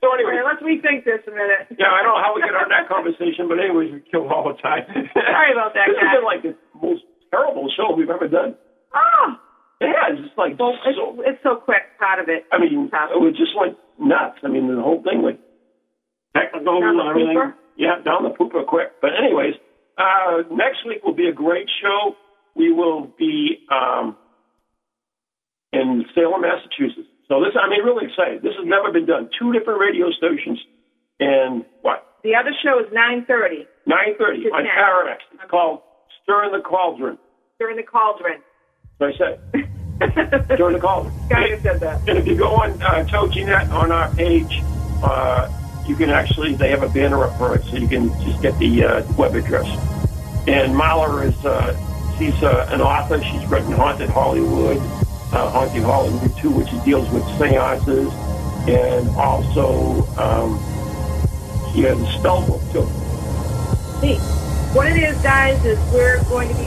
[0.00, 1.68] So anyway, let's rethink this a minute.
[1.76, 4.48] yeah, I don't know how we get on that conversation, but anyways, we kill all
[4.48, 4.88] the time.
[5.12, 6.08] Sorry about that, This guys.
[6.08, 8.56] has been like the most terrible show we've ever done.
[8.96, 9.36] Oh,
[9.84, 11.20] Yeah, it's just like well, it's, so.
[11.20, 11.84] it's so quick.
[12.00, 12.48] Part of it.
[12.48, 14.40] I mean, it was just like nuts.
[14.40, 15.36] I mean, the whole thing with
[16.32, 17.36] technical Down and everything.
[17.36, 17.52] pooper?
[17.76, 18.96] Yeah, down the pooper quick.
[19.04, 19.52] But anyways,
[20.00, 22.16] uh, next week will be a great show.
[22.56, 24.16] We will be um,
[25.76, 27.09] in Salem, Massachusetts.
[27.30, 28.42] So this, I mean, really excited.
[28.42, 29.30] This has never been done.
[29.38, 30.58] Two different radio stations,
[31.20, 32.04] and what?
[32.24, 34.72] The other show is nine thirty Nine thirty on night.
[34.76, 35.18] Paramex.
[35.38, 35.80] It's called
[36.24, 37.18] Stirring the Cauldron.
[37.60, 38.40] during the cauldron.
[38.98, 39.40] So I said,
[40.54, 41.14] Stirring the Cauldron.
[41.28, 42.06] Guy said that.
[42.08, 44.60] And if you go on uh, TogiNet on our page,
[45.02, 45.48] uh,
[45.86, 48.58] you can actually, they have a banner up for it, so you can just get
[48.58, 49.66] the uh, web address.
[50.48, 53.22] And Marla is, uh, she's uh, an author.
[53.22, 54.78] She's written Haunted Hollywood,
[55.32, 58.12] uh, Haunted Hollywood 2, which deals with seances,
[58.68, 60.58] and also um,
[61.72, 62.86] she has a spell book, too.
[64.00, 64.16] See,
[64.74, 66.66] what it is, guys, is we're going to be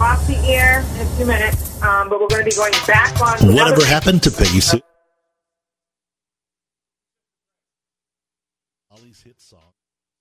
[0.00, 3.20] off the air in a few minutes, um, but we're going to be going back
[3.20, 3.38] on.
[3.54, 4.80] Whatever happened to Peggy Sue?
[8.90, 9.60] Holly's hit song.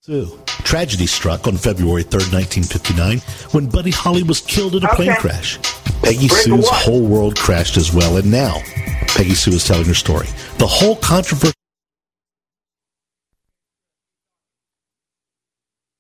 [0.04, 0.36] Sue.
[0.64, 3.20] Tragedy struck on February 3rd, 1959,
[3.52, 5.60] when Buddy Holly was killed in a plane crash.
[6.02, 6.74] Peggy Break Sue's what?
[6.74, 8.58] whole world crashed as well, and now
[9.10, 10.26] Peggy Sue is telling her story.
[10.58, 11.54] The whole controversy.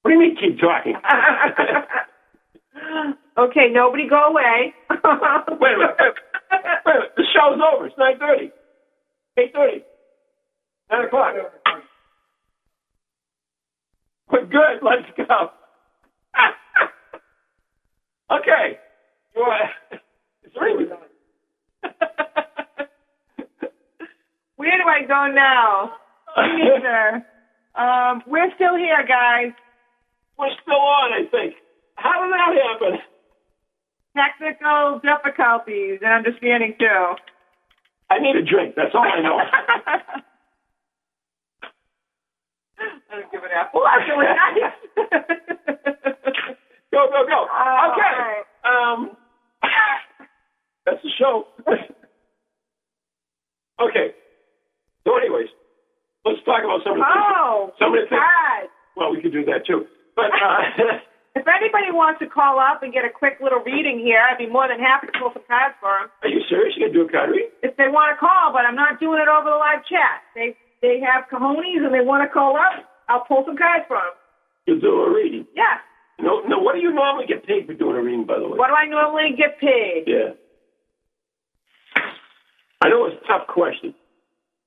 [0.01, 0.95] What do you mean keep talking?
[3.37, 4.73] okay, nobody go away.
[4.89, 5.59] Wait a minute.
[5.61, 5.95] Wait a minute.
[6.51, 7.11] Wait a minute.
[7.17, 7.85] The show's over.
[7.85, 8.51] It's 9.30.
[9.37, 9.83] 8.30.
[10.89, 11.35] 9 o'clock.
[14.31, 14.81] We're good.
[14.81, 15.51] Let's go.
[18.37, 18.79] okay.
[19.35, 19.71] You want,
[20.43, 20.51] is
[24.55, 25.93] Where do I go now?
[26.37, 27.25] Neither.
[27.75, 29.53] Um, we're still here, guys.
[30.37, 31.55] we're still on, I think.
[31.95, 32.99] How did that happen?
[34.15, 37.15] Technical difficulties and understanding too.
[38.09, 38.75] I need a drink.
[38.75, 39.39] That's all I know.
[43.31, 43.67] Give an F.
[43.73, 44.71] Well, that's really nice.
[46.91, 47.39] go, go, go.
[47.51, 48.11] All okay.
[48.15, 48.43] right.
[48.63, 49.17] Um,
[50.85, 51.47] that's the show.
[53.81, 54.15] okay.
[55.03, 55.47] So, anyways,
[56.25, 57.79] let's talk about some of the oh, things.
[57.79, 58.71] Some of the things.
[58.95, 59.85] Well, we could do that too.
[60.15, 60.99] But uh,
[61.33, 64.51] If anybody wants to call up and get a quick little reading here, I'd be
[64.51, 66.11] more than happy to pull some cards for them.
[66.23, 66.75] are you serious?
[66.75, 67.55] You gonna do a card reading?
[67.63, 70.27] If they want to call, but I'm not doing it over the live chat.
[70.35, 72.83] They they have cojones and they want to call up.
[73.09, 74.15] I'll pull some cards from him.
[74.67, 75.45] You'll do a reading.
[75.55, 75.79] Yeah.
[76.19, 76.59] No, no.
[76.59, 78.57] What do you normally get paid for doing a reading, by the way?
[78.57, 80.03] What do I normally get paid?
[80.05, 80.37] Yeah.
[82.81, 83.93] I know it's a tough question.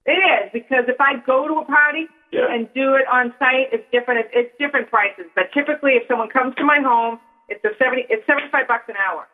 [0.06, 2.46] It is because if I go to a party Yeah.
[2.50, 4.20] and do it on site, it's different.
[4.26, 5.26] It's, it's different prices.
[5.34, 7.18] But typically, if someone comes to my home,
[7.48, 8.04] it's a seventy.
[8.10, 9.26] It's seventy-five bucks an hour.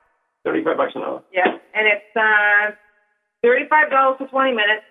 [0.44, 1.22] Thirty-five bucks an hour.
[1.32, 2.72] Yeah, and it's uh,
[3.42, 4.86] thirty-five dollars for twenty minutes,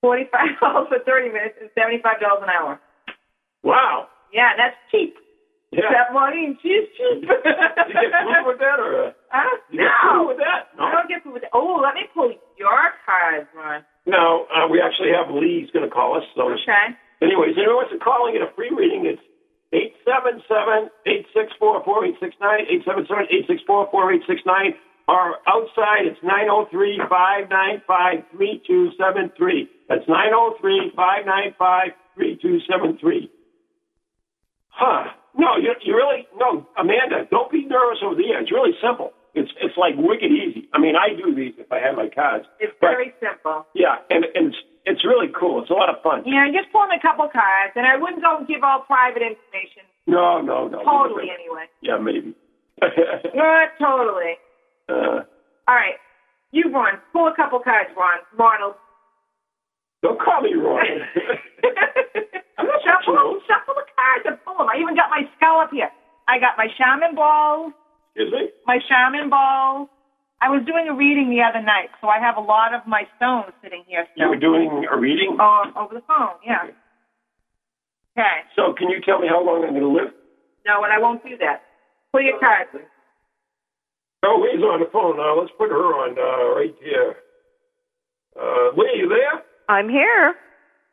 [0.00, 2.80] forty-five dollars for thirty minutes, and seventy-five dollars an hour.
[3.64, 4.08] Wow.
[4.32, 5.16] Yeah, that's cheap.
[5.72, 5.90] Yeah.
[5.90, 7.24] That money, she's cheap.
[7.26, 9.58] you get food with that, or uh, Huh?
[9.72, 10.70] you get food No, with that?
[10.78, 10.84] No.
[10.86, 13.82] I don't get food with Oh, let me pull your cards, Ron.
[14.06, 16.22] No, uh, we actually have Lee's going to call us.
[16.36, 16.94] So, Okay.
[17.24, 19.06] anyways, anyone wants to call and get a free reading?
[19.08, 19.22] It's
[19.72, 23.58] eight seven seven eight six four four eight six nine eight seven seven eight six
[23.66, 24.74] four four eight six nine.
[25.08, 29.66] Or outside, it's nine zero three five nine five three two seven three.
[29.88, 33.28] That's nine zero three five nine five three two seven three.
[34.74, 35.10] Huh?
[35.38, 37.26] No, you, you really no, Amanda.
[37.30, 38.42] Don't be nervous over the air.
[38.42, 39.10] It's really simple.
[39.34, 40.68] It's it's like wicked easy.
[40.74, 42.46] I mean, I do these if I have my cards.
[42.60, 43.66] It's But- very simple.
[43.74, 45.62] yeah, and, and it's, it's really cool.
[45.62, 46.22] It's a lot of fun.
[46.26, 49.82] Know, just pulling a couple cards, and I wouldn't go and give all private information.
[50.06, 50.82] No, no, no.
[50.86, 51.66] Totally, anyway.
[51.82, 52.34] Yeah, maybe.
[53.34, 54.38] Not totally.
[54.88, 55.24] uh,
[55.66, 55.98] All right.
[56.52, 57.00] You, Ron.
[57.12, 58.18] Pull a couple cards, Ron.
[58.38, 58.74] Ronald.
[60.02, 60.86] don't call me Ron.
[62.58, 63.42] I'm not shuffle, touching those.
[63.48, 64.68] shuffle the cards and pull them.
[64.70, 65.90] I even got my skull up here.
[66.28, 67.72] I got my shaman balls,
[68.14, 68.42] Excuse me?
[68.66, 69.88] my shaman balls.
[70.40, 73.04] I was doing a reading the other night, so I have a lot of my
[73.16, 74.28] stones sitting here You still.
[74.30, 75.36] were doing a reading?
[75.40, 76.68] Um, over the phone, yeah.
[78.16, 78.36] Okay.
[78.54, 80.12] So can you tell me how long I'm going to live?
[80.66, 81.62] No, and I won't do that.
[82.12, 82.70] Pull your cards.
[84.24, 85.38] Oh, Lee's on the phone now.
[85.40, 87.16] Let's put her on uh, right here.
[88.38, 89.42] Uh, Lee, you there?
[89.68, 90.34] I'm here.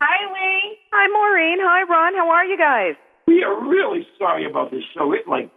[0.02, 0.78] Hi, Lee.
[0.92, 1.60] Hi, Maureen.
[1.62, 2.14] Hi, Ron.
[2.16, 2.96] How are you guys?
[3.28, 5.14] We are really sorry about this show.
[5.14, 5.48] It, like,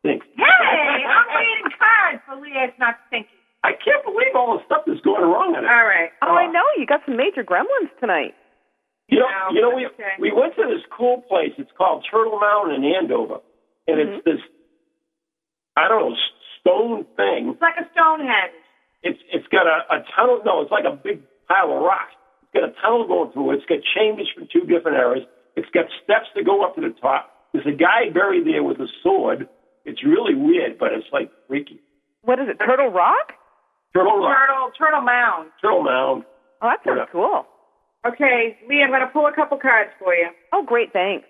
[0.00, 0.26] stinks.
[0.38, 2.54] Hey, I'm reading cards for Lee.
[2.54, 3.28] It's not stinky.
[3.64, 5.68] I can't believe all the stuff that's going wrong in it.
[5.68, 6.12] All right.
[6.22, 6.62] Oh, I know.
[6.78, 8.36] You got some major gremlins tonight.
[9.08, 10.16] You know, No, you know, we okay.
[10.20, 11.52] we went to this cool place.
[11.58, 13.40] It's called Turtle Mountain in Andover,
[13.88, 14.16] and Mm-hmm.
[14.16, 14.40] it's this
[15.76, 16.16] I don't know
[16.60, 17.52] stone thing.
[17.52, 18.56] It's like a Stonehenge.
[19.02, 20.40] It's it's got a, a tunnel.
[20.44, 22.08] No, it's like a big pile of rock.
[22.54, 23.54] It's got a tunnel going through it.
[23.58, 25.26] It's got chambers from two different areas.
[25.58, 27.30] It's got steps to go up to the top.
[27.52, 29.48] There's a guy buried there with a sword.
[29.84, 31.82] It's really weird, but it's like freaky.
[32.22, 32.58] What is it?
[32.62, 33.34] Turtle Rock?
[33.92, 35.50] Turtle Rock, Turtle, Turtle Mound.
[35.60, 36.24] Turtle Mound.
[36.62, 37.10] Oh, that sounds Yeah.
[37.12, 37.46] cool.
[38.06, 40.28] Okay, Lee, I'm going to pull a couple cards for you.
[40.52, 40.92] Oh, great.
[40.92, 41.26] Thanks.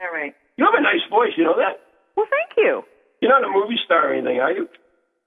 [0.00, 0.34] All right.
[0.56, 1.32] You have a nice voice.
[1.36, 1.80] You know that?
[2.16, 2.82] Well, thank you.
[3.20, 4.68] You're not a movie star or anything, are you?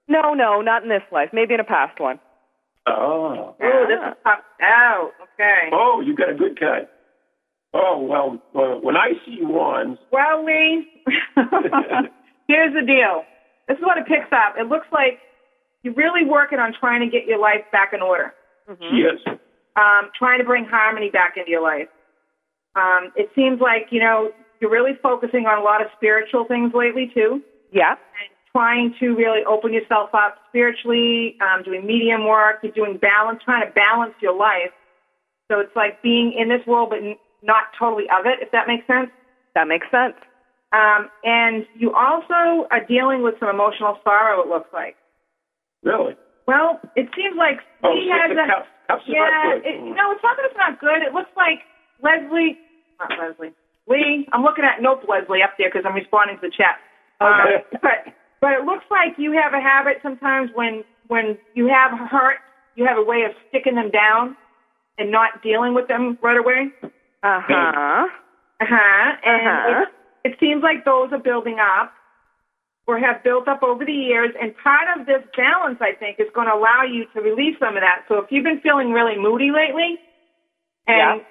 [0.08, 1.30] No, no, not in this life.
[1.32, 2.18] Maybe in a past one.
[2.86, 3.54] Oh.
[3.60, 5.10] Oh, this is popped out.
[5.34, 5.70] Okay.
[5.72, 6.90] Oh, you got a good cut.
[7.74, 9.98] Oh well, uh, when I see ones.
[10.12, 10.86] Well, Lee,
[12.48, 13.24] here's the deal.
[13.68, 14.54] This is what it picks up.
[14.56, 15.18] It looks like
[15.82, 18.32] you're really working on trying to get your life back in order,
[18.80, 19.20] she is.
[19.76, 21.88] um, trying to bring harmony back into your life.
[22.76, 26.72] Um, it seems like, you know, you're really focusing on a lot of spiritual things
[26.74, 27.40] lately, too.
[27.72, 27.92] Yeah.
[27.92, 33.40] and trying to really open yourself up spiritually, um, doing medium work, you're doing balance,
[33.44, 34.72] trying to balance your life.
[35.52, 38.64] So it's like being in this world but n- not totally of it, if that
[38.66, 39.12] makes sense.
[39.54, 40.16] That makes sense.
[40.72, 44.96] Um, and you also are dealing with some emotional sorrow, it looks like.
[45.84, 46.16] Really?
[46.48, 48.68] Well, it seems like Oh, he six has of a, cups.
[48.88, 49.68] Cups yeah, not good.
[49.68, 51.04] it, no, it's not that it's not good.
[51.04, 51.60] It looks like
[52.02, 52.56] Leslie,
[52.98, 53.52] not Leslie,
[53.86, 54.26] Lee.
[54.32, 56.80] I'm looking at nope Leslie up there because I'm responding to the chat.
[57.22, 57.62] Okay.
[57.62, 57.98] Um, but
[58.40, 62.38] but it looks like you have a habit sometimes when when you have hurt,
[62.74, 64.36] you have a way of sticking them down
[64.98, 66.70] and not dealing with them right away.
[66.82, 68.06] Uh huh.
[68.60, 69.16] Uh huh.
[69.24, 69.84] And Uh-huh.
[70.24, 71.92] it, it seems like those are building up
[72.86, 74.30] or have built up over the years.
[74.40, 77.76] And part of this balance, I think, is going to allow you to release some
[77.76, 78.02] of that.
[78.08, 80.00] So if you've been feeling really moody lately
[80.86, 81.22] and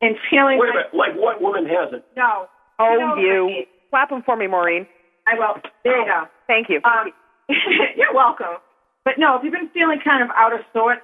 [0.00, 0.94] and feeling Wait a like, minute.
[0.94, 2.04] Like what woman hasn't?
[2.16, 2.48] no,
[2.78, 3.64] Oh, You know what I mean.
[3.90, 4.86] Clap them for me, Maureen.
[5.26, 5.60] I will.
[5.84, 6.24] There you go.
[6.46, 6.80] Thank you.
[6.84, 7.12] Um,
[7.96, 8.62] you're welcome.
[9.04, 11.02] But no, if you've been feeling kind of out of sorts,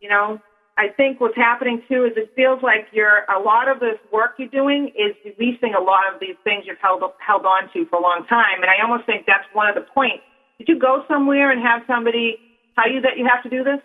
[0.00, 0.40] you know,
[0.76, 4.36] I think what's happening too is it feels like you're a lot of this work
[4.38, 7.98] you're doing is releasing a lot of these things you've held held on to for
[7.98, 10.24] a long time, and I almost think that's one of the points.
[10.58, 12.36] Did you go somewhere and have somebody
[12.76, 13.80] tell you that you have to do this?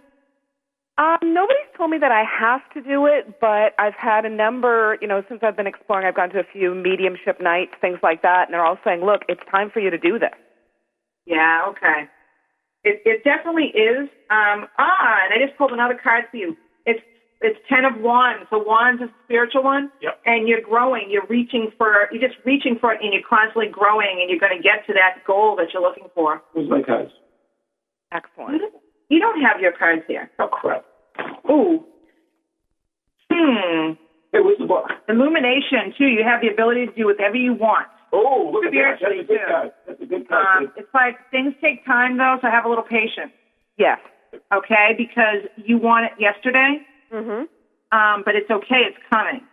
[0.98, 4.98] Um, nobody's told me that I have to do it, but I've had a number,
[5.02, 8.22] you know, since I've been exploring, I've gone to a few mediumship nights, things like
[8.22, 10.32] that, and they're all saying, look, it's time for you to do this.
[11.26, 11.66] Yeah.
[11.70, 12.08] Okay.
[12.86, 14.08] It it definitely is.
[14.30, 16.56] Um, ah, and I just pulled another card for you.
[16.86, 17.02] It's
[17.42, 18.48] it's ten of wands.
[18.52, 19.92] The wands is a spiritual one.
[20.02, 20.22] Yep.
[20.26, 21.10] And you're growing.
[21.10, 22.08] You're reaching for.
[22.12, 24.94] You're just reaching for it, and you're constantly growing, and you're going to get to
[24.94, 26.44] that goal that you're looking for.
[26.54, 27.12] Where's my cards?
[28.14, 28.62] Excellent.
[29.10, 30.30] You don't have your cards here.
[30.40, 30.84] Oh crap.
[31.50, 31.84] Ooh.
[33.32, 33.94] Hmm.
[34.32, 34.86] Hey, where's the book?
[35.08, 36.06] Illumination too.
[36.06, 37.88] You have the ability to do whatever you want.
[38.12, 38.98] Oh, look at that.
[39.02, 39.52] That's a Spiritually, good too.
[39.52, 39.72] card.
[39.88, 40.46] That's a good card.
[40.64, 43.32] Um, it's like things take time though, so have a little patience.
[43.78, 44.00] Yes.
[44.54, 46.82] Okay, because you want it yesterday.
[47.14, 47.48] Mm Mhm.
[47.92, 48.82] Um, but it's okay.
[48.88, 49.48] It's coming.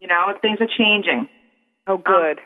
[0.00, 1.28] You know, things are changing.
[1.86, 2.40] Oh, good.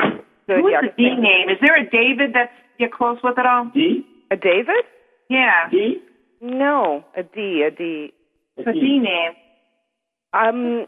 [0.00, 0.22] good.
[0.48, 1.50] Who is yeah, the D name?
[1.50, 3.66] Is there a David that's you're close with at all?
[3.66, 4.04] D?
[4.30, 4.84] A David?
[5.28, 5.98] Yeah, D?
[6.40, 7.64] No, a D.
[7.66, 8.12] A D.
[8.56, 9.32] it's a D name.
[10.32, 10.86] Um,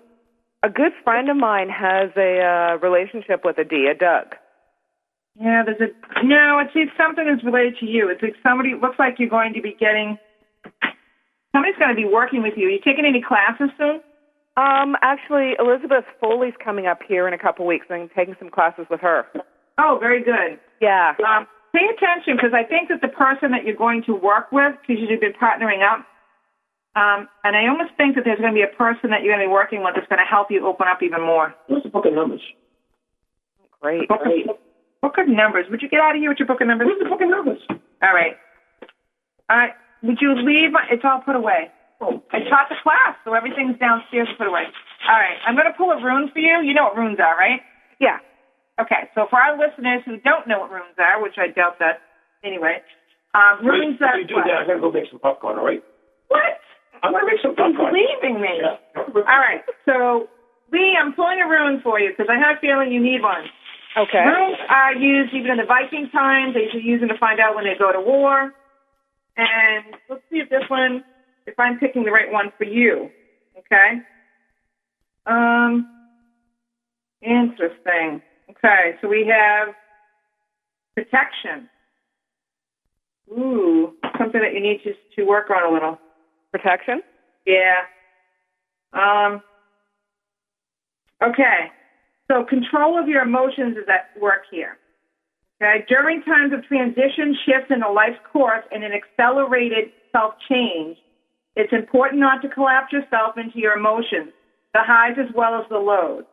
[0.62, 4.34] a good friend of mine has a uh, relationship with a D, a Doug.
[5.40, 6.58] Yeah, there's a no.
[6.58, 8.10] It's, it's something that's related to you.
[8.10, 8.70] It's like somebody.
[8.70, 10.18] It looks like you're going to be getting.
[11.52, 12.66] Somebody's going to be working with you.
[12.66, 14.00] Are you taking any classes soon?
[14.56, 18.50] Um, actually, Elizabeth Foley's coming up here in a couple weeks, and I'm taking some
[18.50, 19.26] classes with her.
[19.78, 20.58] Oh, very good.
[20.80, 21.14] Yeah.
[21.24, 24.74] Um, pay attention because I think that the person that you're going to work with,
[24.80, 26.04] because you've been partnering up,
[26.96, 29.44] um, and I almost think that there's going to be a person that you're going
[29.44, 31.54] to be working with that's going to help you open up even more.
[31.68, 32.42] What's the book of numbers?
[33.80, 34.08] Great.
[34.08, 34.56] Book of,
[35.00, 35.66] book of numbers.
[35.70, 36.90] Would you get out of here with your book of numbers?
[36.90, 37.62] Where's the book of numbers?
[38.02, 38.34] All right.
[39.50, 39.72] All right.
[40.02, 40.72] Would you leave?
[40.72, 41.70] My, it's all put away.
[42.00, 44.66] Oh, I taught the class, so everything's downstairs put away.
[45.06, 45.38] All right.
[45.46, 46.62] I'm going to pull a rune for you.
[46.62, 47.60] You know what runes are, right?
[47.98, 48.18] Yeah.
[48.80, 49.10] Okay.
[49.14, 52.00] So for our listeners who don't know what runes are, which I doubt that
[52.44, 52.78] anyway,
[53.34, 54.18] um, runes Wait, are.
[54.18, 54.64] you do that.
[54.64, 55.82] I'm going to go make some popcorn, all right?
[56.28, 56.58] What?
[57.02, 57.94] I'm going to make some popcorn.
[57.94, 58.34] He's popcorn.
[58.34, 58.54] leaving me.
[58.62, 59.22] Yeah.
[59.26, 59.62] All right.
[59.84, 60.28] So,
[60.72, 63.44] Lee, I'm pulling a rune for you because I have a feeling you need one.
[63.96, 64.22] Okay.
[64.22, 66.54] Runes are used even in the Viking times.
[66.54, 68.52] They used use them to find out when they go to war.
[69.36, 71.04] And let's see if this one,
[71.46, 73.10] if I'm picking the right one for you.
[73.58, 74.02] Okay.
[75.26, 75.88] Um.
[77.20, 78.22] Interesting.
[78.50, 79.74] Okay, so we have
[80.94, 81.68] protection.
[83.30, 85.98] Ooh, something that you need to to work on a little.
[86.50, 87.02] Protection?
[87.46, 87.84] Yeah.
[88.92, 89.42] Um.
[91.22, 91.70] Okay.
[92.30, 94.78] So control of your emotions is at work here.
[95.60, 95.84] Okay.
[95.88, 100.96] During times of transition, shifts in a life's course, and an accelerated self change,
[101.54, 104.32] it's important not to collapse yourself into your emotions,
[104.72, 106.24] the highs as well as the lows.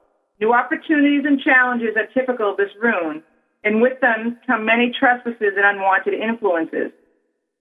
[0.41, 3.23] New opportunities and challenges are typical of this rune,
[3.63, 6.91] and with them come many trespasses and unwanted influences.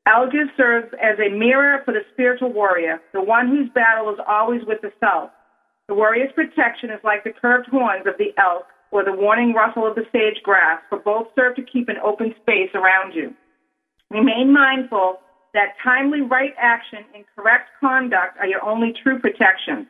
[0.06, 4.60] Algiz serves as a mirror for the spiritual warrior, the one whose battle is always
[4.66, 5.30] with the self.
[5.88, 9.86] The warrior's protection is like the curved horns of the elk or the warning rustle
[9.86, 13.34] of the sage grass, for both serve to keep an open space around you.
[14.10, 15.20] Remain mindful
[15.54, 19.86] that timely right action and correct conduct are your only true protection.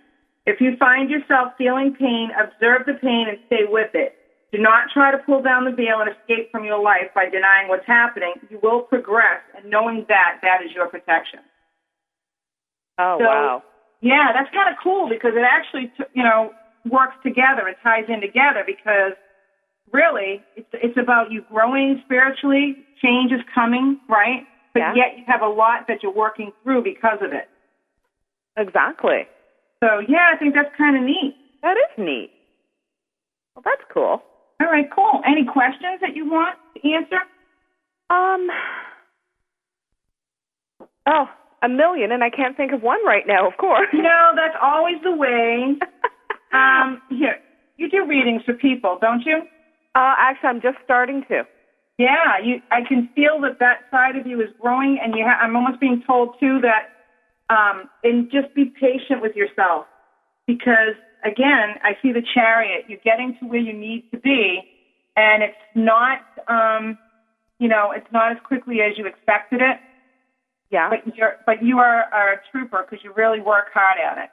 [0.47, 4.15] If you find yourself feeling pain, observe the pain and stay with it.
[4.53, 7.69] Do not try to pull down the veil and escape from your life by denying
[7.69, 8.35] what's happening.
[8.51, 11.41] You will progress, and knowing that, that is your protection.
[12.99, 13.63] Oh, So- wow.
[14.01, 16.53] Yeah, that's kind of cool because it actually, you know,
[16.85, 17.67] works together.
[17.69, 19.15] It ties in together because
[19.93, 22.77] really, it's it's about you growing spiritually.
[23.03, 24.47] Change is coming, right?
[24.75, 24.95] But Yeah.
[24.95, 27.49] yet you have a lot that you're working through because of it.
[28.59, 29.27] Exactly.
[29.85, 31.37] So yeah, I think that's kind of neat.
[31.63, 32.31] That is neat.
[33.55, 34.23] Well, that's cool.
[34.61, 35.21] All right, cool.
[35.27, 37.21] Any questions that you want to answer?
[38.09, 38.49] Um.
[41.07, 41.27] Oh,
[41.63, 43.89] a million, and I can't think of one right now, of course.
[43.93, 45.75] No, that's always the way.
[46.53, 47.39] Um, here,
[47.79, 49.39] you do readings for people, don't you?
[49.97, 51.43] Uh, actually, I'm just starting to.
[51.99, 52.61] Yeah, you.
[52.71, 55.25] I can feel that that side of you is growing, and you.
[55.27, 56.94] Ha- I'm almost being told too that,
[57.51, 59.87] um, and just be patient with yourself,
[60.47, 62.85] because again, I see the chariot.
[62.89, 64.69] You're getting to where you need to be,
[65.17, 66.99] and it's not, um,
[67.59, 69.81] you know, it's not as quickly as you expected it.
[70.71, 70.91] Yeah.
[70.91, 74.31] But you're, but you are, are a trooper because you really work hard at it.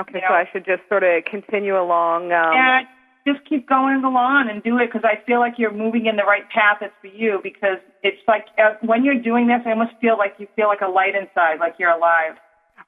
[0.00, 2.32] okay, you so I should just sort of continue along.
[2.32, 2.86] Um, and
[3.26, 6.22] just keep going along and do it because I feel like you're moving in the
[6.22, 6.78] right path.
[6.80, 10.34] It's for you because it's like uh, when you're doing this, I almost feel like
[10.38, 12.38] you feel like a light inside, like you're alive.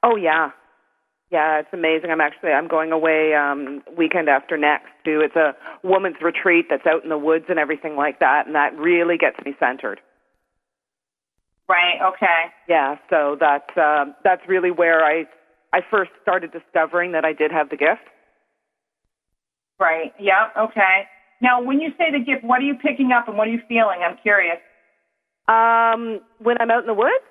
[0.01, 0.51] Oh yeah,
[1.29, 1.59] yeah.
[1.59, 2.09] It's amazing.
[2.09, 5.19] I'm actually I'm going away um, weekend after next to.
[5.19, 8.77] It's a woman's retreat that's out in the woods and everything like that, and that
[8.77, 9.99] really gets me centered.
[11.67, 11.99] Right.
[12.01, 12.49] Okay.
[12.67, 12.95] Yeah.
[13.09, 15.25] So that's uh, that's really where I
[15.73, 18.07] I first started discovering that I did have the gift.
[19.79, 20.13] Right.
[20.19, 20.49] Yeah.
[20.57, 21.07] Okay.
[21.41, 23.61] Now, when you say the gift, what are you picking up and what are you
[23.67, 23.99] feeling?
[24.05, 24.57] I'm curious.
[25.47, 27.23] Um, when I'm out in the woods,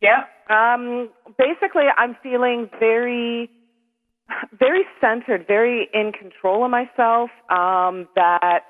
[0.00, 0.28] Yep.
[0.50, 3.50] Um, basically, I'm feeling very,
[4.58, 7.30] very centered, very in control of myself.
[7.50, 8.62] Um, that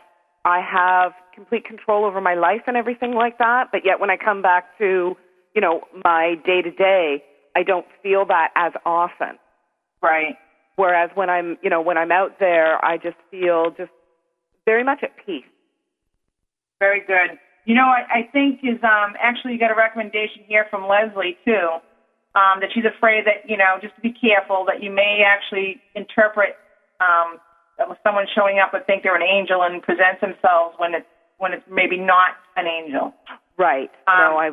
[0.45, 3.69] I have complete control over my life and everything like that.
[3.71, 5.17] But yet, when I come back to,
[5.55, 7.23] you know, my day to day,
[7.55, 9.39] I don't feel that as often.
[10.03, 10.37] Right.
[10.79, 13.91] Whereas when I'm, you know, when I'm out there, I just feel just
[14.65, 15.43] very much at peace.
[16.79, 17.35] Very good.
[17.65, 21.37] You know, I, I think is um, actually you got a recommendation here from Leslie
[21.45, 21.83] too,
[22.39, 25.83] um, that she's afraid that you know just to be careful that you may actually
[25.97, 26.55] interpret
[27.03, 27.43] um,
[28.07, 31.67] someone showing up would think they're an angel and presents themselves when it's when it's
[31.69, 33.13] maybe not an angel.
[33.59, 33.91] Right.
[34.07, 34.51] Um, no, I,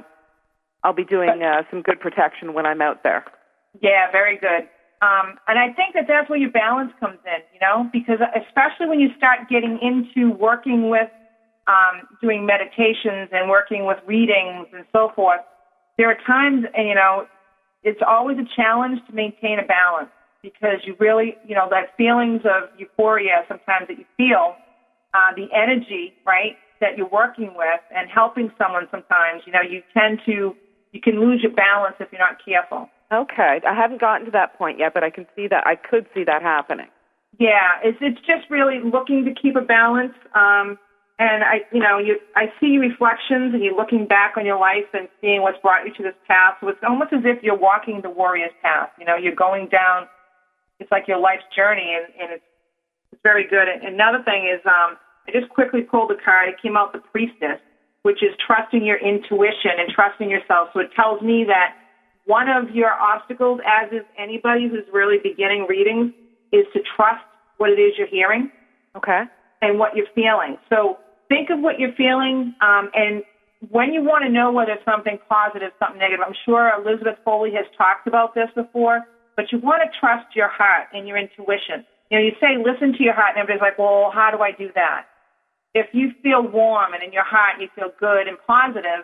[0.84, 3.26] I'll be doing uh, some good protection when I'm out there.
[3.80, 4.66] Yeah, very good.
[5.06, 8.88] Um, and I think that that's where your balance comes in, you know, because especially
[8.88, 11.10] when you start getting into working with,
[11.68, 15.42] um, doing meditations and working with readings and so forth,
[15.98, 17.28] there are times, you know,
[17.84, 20.10] it's always a challenge to maintain a balance
[20.42, 24.58] because you really, you know, that feelings of euphoria sometimes that you feel,
[25.14, 29.82] uh, the energy, right, that you're working with and helping someone sometimes, you know, you
[29.96, 30.56] tend to,
[30.94, 32.90] you can lose your balance if you're not careful.
[33.16, 35.66] Okay, I haven't gotten to that point yet, but I can see that.
[35.66, 36.88] I could see that happening.
[37.40, 40.16] Yeah, it's it's just really looking to keep a balance.
[40.36, 40.76] Um,
[41.18, 44.92] and I, you know, you I see reflections, and you're looking back on your life
[44.92, 46.60] and seeing what's brought you to this path.
[46.60, 48.90] So it's almost as if you're walking the warrior's path.
[49.00, 50.12] You know, you're going down.
[50.80, 52.50] It's like your life's journey, and, and it's
[53.14, 53.72] it's very good.
[53.72, 56.50] And another thing is, um, I just quickly pulled the card.
[56.50, 57.64] It came out the priestess,
[58.04, 60.76] which is trusting your intuition and trusting yourself.
[60.76, 61.80] So it tells me that
[62.26, 66.12] one of your obstacles, as is anybody who's really beginning readings,
[66.52, 67.24] is to trust
[67.58, 68.52] what it is you're hearing.
[68.96, 69.24] Okay.
[69.62, 70.58] And what you're feeling.
[70.70, 70.98] So
[71.30, 73.24] think of what you're feeling, um, and
[73.70, 77.66] when you want to know whether something positive, something negative, I'm sure Elizabeth Foley has
[77.78, 79.02] talked about this before,
[79.36, 81.86] but you want to trust your heart and your intuition.
[82.12, 84.52] You know, you say listen to your heart, and everybody's like, well, how do I
[84.52, 85.06] do that?
[85.74, 89.04] If you feel warm and in your heart you feel good and positive,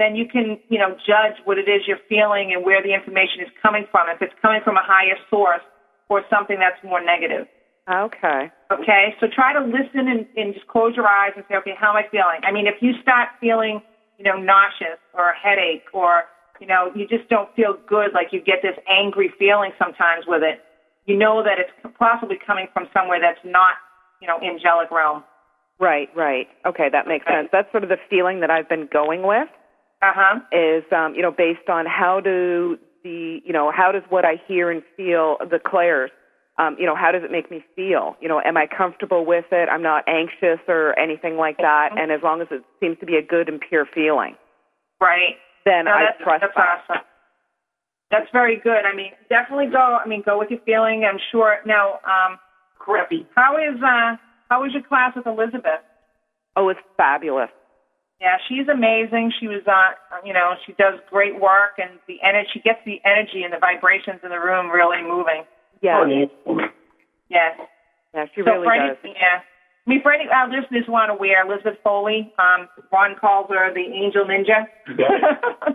[0.00, 3.44] then you can, you know, judge what it is you're feeling and where the information
[3.44, 4.08] is coming from.
[4.08, 5.62] If it's coming from a higher source
[6.08, 7.46] or something that's more negative.
[7.88, 8.50] Okay.
[8.70, 11.90] Okay, so try to listen and, and just close your eyes and say, okay, how
[11.90, 12.40] am I feeling?
[12.46, 13.82] I mean, if you start feeling,
[14.16, 16.24] you know, nauseous or a headache or,
[16.60, 20.42] you know, you just don't feel good, like you get this angry feeling sometimes with
[20.42, 20.60] it,
[21.06, 23.74] you know that it's possibly coming from somewhere that's not,
[24.20, 25.24] you know, angelic realm.
[25.80, 26.46] Right, right.
[26.66, 27.48] Okay, that makes sense.
[27.50, 29.48] That's sort of the feeling that I've been going with.
[30.02, 30.40] Uh huh.
[30.52, 34.34] Is um, you know based on how do the you know how does what I
[34.46, 36.10] hear and feel the clairs
[36.58, 39.46] um, you know how does it make me feel you know am I comfortable with
[39.52, 43.06] it I'm not anxious or anything like that and as long as it seems to
[43.06, 44.36] be a good and pure feeling
[45.00, 45.36] Right.
[45.64, 46.80] then No, I that's, trust that's that.
[46.90, 47.04] awesome.
[48.10, 48.84] That's very good.
[48.84, 49.78] I mean, definitely go.
[50.04, 51.04] I mean, go with your feeling.
[51.08, 51.58] I'm sure.
[51.64, 52.38] Now, um,
[52.78, 53.24] Crappy.
[53.36, 54.16] how is uh,
[54.50, 55.80] how was your class with Elizabeth?
[56.56, 57.50] Oh, it's fabulous.
[58.20, 59.32] Yeah, she's amazing.
[59.40, 59.96] She was, on,
[60.26, 62.48] you know, she does great work, and the energy.
[62.52, 65.44] She gets the energy and the vibrations in the room really moving.
[65.80, 66.04] Yeah,
[67.30, 67.56] Yes.
[68.12, 68.96] yeah, she so really for does.
[69.02, 69.40] any, yeah.
[69.40, 73.72] I mean, for any our listeners who aren't aware, Elizabeth Foley, um, Ron calls her
[73.72, 74.68] the Angel Ninja.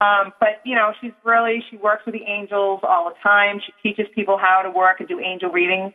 [0.00, 3.60] um, but you know, she's really she works with the angels all the time.
[3.64, 5.92] She teaches people how to work and do angel readings,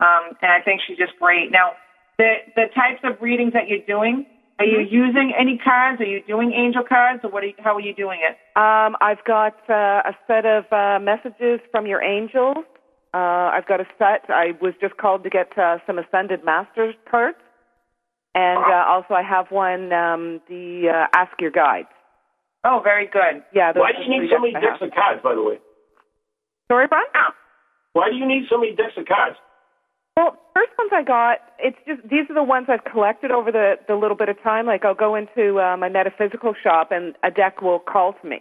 [0.00, 1.50] um, and I think she's just great.
[1.50, 1.72] Now,
[2.18, 4.26] the the types of readings that you're doing,
[4.58, 6.00] are you using any cards?
[6.00, 7.42] Are you doing angel cards, or what?
[7.42, 8.36] Are you, how are you doing it?
[8.56, 12.64] Um, I've got uh, a set of uh, messages from your angels.
[13.12, 14.28] Uh, I've got a set.
[14.28, 17.38] I was just called to get uh, some Ascended Masters cards,
[18.34, 21.88] and uh, also I have one, um, the uh, Ask Your Guides.
[22.64, 23.44] Oh, very good.
[23.52, 23.72] Yeah.
[23.72, 25.58] those Why do you need so many decks of cards, by the way?
[26.70, 27.04] Sorry, Brian.
[27.92, 29.36] Why do you need so many decks of cards?
[30.16, 33.74] Well, first ones I got, it's just these are the ones I've collected over the
[33.88, 34.66] the little bit of time.
[34.66, 38.38] Like I'll go into uh, my metaphysical shop and a deck will call to me.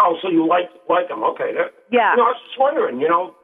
[0.00, 1.24] Oh, so you like like them?
[1.24, 1.52] Okay.
[1.52, 2.14] That, Yeah.
[2.16, 3.00] No, I was just wondering.
[3.00, 3.34] You know,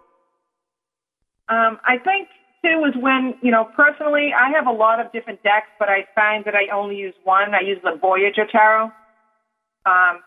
[1.48, 2.28] Um, I think
[2.64, 6.06] too is when you know personally I have a lot of different decks, but I
[6.14, 7.52] find that I only use one.
[7.54, 8.92] I use the Voyager Tarot,
[9.86, 10.22] um,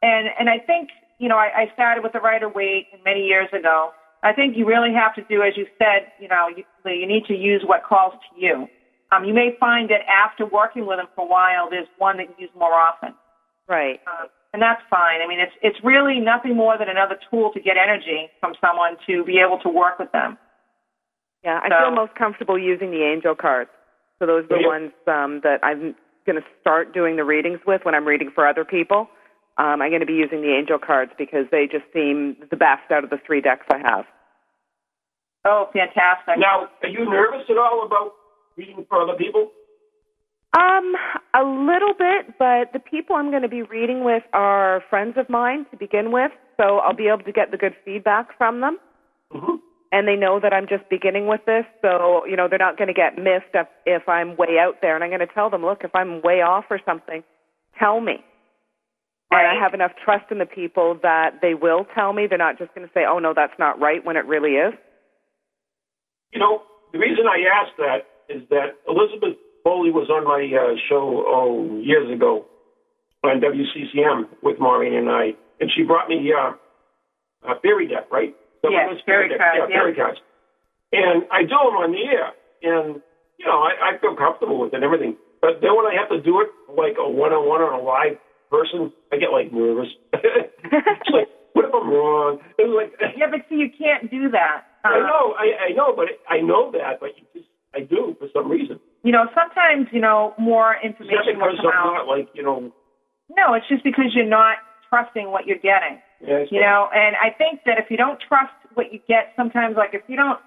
[0.00, 3.48] and and I think you know I, I started with the Rider Waite many years
[3.52, 3.90] ago.
[4.22, 6.10] I think you really have to do as you said.
[6.18, 8.68] You know, you, you need to use what calls to you.
[9.10, 12.28] Um, you may find that after working with them for a while, there's one that
[12.30, 13.14] you use more often.
[13.68, 14.00] Right.
[14.06, 15.20] Uh, and that's fine.
[15.22, 18.96] I mean, it's it's really nothing more than another tool to get energy from someone
[19.06, 20.38] to be able to work with them.
[21.44, 23.70] Yeah, I So- feel most comfortable using the angel cards.
[24.18, 24.66] So those are the Yeah.
[24.66, 25.94] ones um, that I'm
[26.26, 29.08] going to start doing the readings with when I'm reading for other people.
[29.58, 32.90] Um, I'm going to be using the angel cards because they just seem the best
[32.90, 34.06] out of the three decks I have.
[35.44, 36.38] Oh, fantastic.
[36.38, 38.12] Now, are you nervous at all about
[38.56, 39.50] reading for other people?
[40.56, 40.94] Um,
[41.34, 45.28] a little bit, but the people I'm going to be reading with are friends of
[45.28, 48.78] mine to begin with, so I'll be able to get the good feedback from them.
[49.32, 49.56] Mm-hmm.
[49.90, 52.88] And they know that I'm just beginning with this, so you know they're not going
[52.88, 54.94] to get missed if, if I'm way out there.
[54.94, 57.22] And I'm going to tell them, look, if I'm way off or something,
[57.78, 58.24] tell me.
[59.30, 62.26] And I have enough trust in the people that they will tell me.
[62.26, 64.72] They're not just going to say, oh no, that's not right when it really is.
[66.32, 66.62] You know,
[66.92, 71.78] the reason I asked that is that Elizabeth Foley was on my uh, show oh
[71.82, 72.46] years ago
[73.24, 76.52] on WCCM with Maureen and I, and she brought me uh,
[77.48, 78.34] a fairy deck, right?
[78.62, 79.76] Some Yes, fairy deck- cards, Yeah, yeah.
[79.76, 80.18] fairy cards.
[80.92, 82.32] And I do them on the air,
[82.64, 83.02] and
[83.36, 85.16] you know, I, I feel comfortable with it and everything.
[85.40, 88.16] But then when I have to do it like a one-on-one on a live
[88.50, 89.88] person, I get like nervous.
[90.12, 92.38] it's like, what if I'm wrong?
[92.58, 94.62] It's like, Yeah, but see, you can't do that.
[94.84, 98.16] I Uh, know, I, I know, but I know that, but you just, I do
[98.18, 98.80] for some reason.
[99.02, 101.94] You know, sometimes you know more information will come I'm out.
[101.94, 102.70] not like, you know,
[103.36, 104.56] No, it's just because you're not
[104.88, 106.00] trusting what you're getting.
[106.20, 109.76] yeah, You know, and I think that if you don't trust what you get, sometimes
[109.76, 110.38] like if you don't,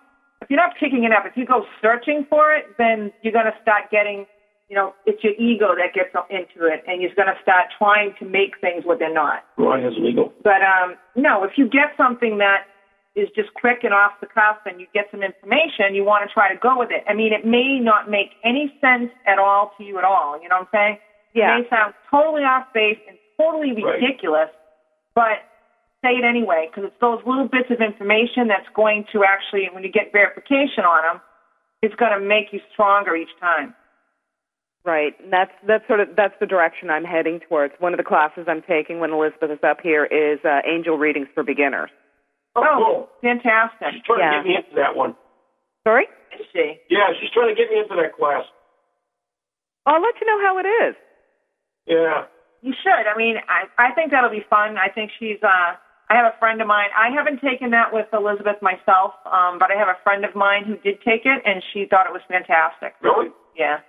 [0.41, 3.45] if you're not picking it up, if you go searching for it, then you're going
[3.45, 4.25] to start getting,
[4.71, 8.15] you know, it's your ego that gets into it, and you're going to start trying
[8.19, 9.43] to make things what they're not.
[9.57, 10.31] Ron has legal.
[10.45, 12.71] But um, no, if you get something that
[13.13, 16.33] is just quick and off the cuff, and you get some information, you want to
[16.33, 17.03] try to go with it.
[17.05, 20.39] I mean, it may not make any sense at all to you at all.
[20.41, 20.97] You know what I'm saying?
[21.35, 21.57] Yeah.
[21.59, 23.99] It may sound totally off base and totally Right.
[23.99, 24.47] ridiculous,
[25.13, 25.43] but
[25.99, 29.83] say it anyway because it's those little bits of information that's going to actually, when
[29.83, 31.21] you get verification on them,
[31.81, 33.75] it's going to make you stronger each time.
[34.83, 35.13] Right.
[35.21, 37.73] And that's that's sort of that's the direction I'm heading towards.
[37.79, 41.27] One of the classes I'm taking when Elizabeth is up here is uh, angel readings
[41.35, 41.89] for beginners.
[42.55, 43.09] Oh, cool.
[43.21, 43.93] fantastic!
[43.93, 44.31] She's trying Yeah.
[44.31, 45.15] to get me into that one.
[45.87, 46.05] Sorry?
[46.33, 46.81] Is she?
[46.89, 48.43] Yeah, she's trying to get me into that class.
[49.85, 50.95] I'll let you know how it is.
[51.85, 52.25] Yeah.
[52.61, 53.05] You should.
[53.09, 54.77] I mean, I I think that'll be fun.
[54.77, 55.37] I think she's.
[55.43, 55.77] uh
[56.09, 56.89] I have a friend of mine.
[56.91, 60.65] I haven't taken that with Elizabeth myself, um, but I have a friend of mine
[60.67, 62.99] who did take it, and she thought it was fantastic.
[63.01, 63.29] Really?
[63.55, 63.79] Yeah.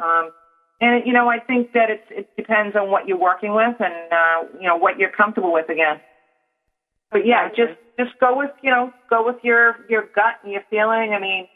[0.00, 0.30] Um,
[0.80, 4.12] and you know, I think that it's it depends on what you're working with and
[4.12, 6.00] uh, you know what you're comfortable with again.
[7.10, 10.62] But yeah, just just go with you know go with your your gut and your
[10.68, 11.14] feeling.
[11.16, 11.46] I mean,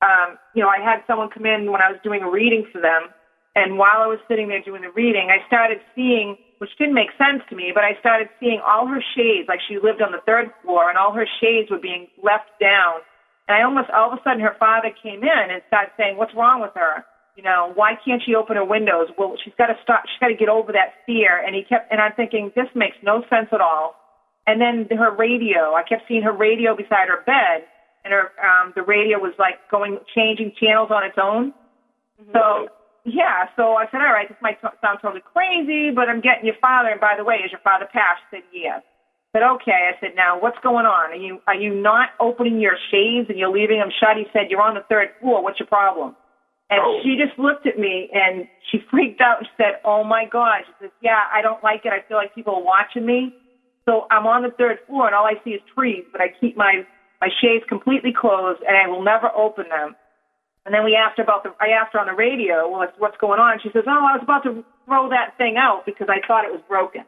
[0.00, 2.80] um, you know, I had someone come in when I was doing a reading for
[2.80, 3.12] them,
[3.54, 7.12] and while I was sitting there doing the reading, I started seeing, which didn't make
[7.16, 10.20] sense to me, but I started seeing all her shades, like she lived on the
[10.24, 13.00] third floor, and all her shades were being left down.
[13.48, 16.34] And I almost all of a sudden her father came in and started saying, "What's
[16.34, 17.04] wrong with her?
[17.36, 19.08] You know, why can't she open her windows?
[19.18, 20.04] Well, she's got to stop.
[20.08, 22.96] She's got to get over that fear." And he kept, and I'm thinking, this makes
[23.02, 23.94] no sense at all.
[24.46, 27.68] And then her radio, I kept seeing her radio beside her bed,
[28.04, 31.52] and her um, the radio was like going changing channels on its own.
[32.32, 32.72] So
[33.04, 36.46] yeah, so I said, all right, this might t- sound totally crazy, but I'm getting
[36.46, 36.88] your father.
[36.88, 38.24] And by the way, is your father passed?
[38.30, 38.80] She said yes.
[39.34, 39.92] I said okay.
[39.92, 41.12] I said now what's going on?
[41.12, 44.16] Are you are you not opening your shades and you're leaving them shut?
[44.16, 45.42] He said you're on the third floor.
[45.42, 46.16] What's your problem?
[46.68, 47.00] And Oh.
[47.02, 50.72] she just looked at me and she freaked out and said, "Oh my God!" She
[50.80, 51.92] says, "Yeah, I don't like it.
[51.92, 53.32] I feel like people are watching me."
[53.84, 56.56] So I'm on the third floor and all I see is trees, but I keep
[56.56, 56.84] my
[57.20, 59.94] my shades completely closed and I will never open them.
[60.66, 62.98] And then we asked her about the I asked her on the radio, well, what's,
[62.98, 63.60] what's going on?
[63.60, 66.50] She says, "Oh, I was about to throw that thing out because I thought it
[66.52, 67.04] was broken."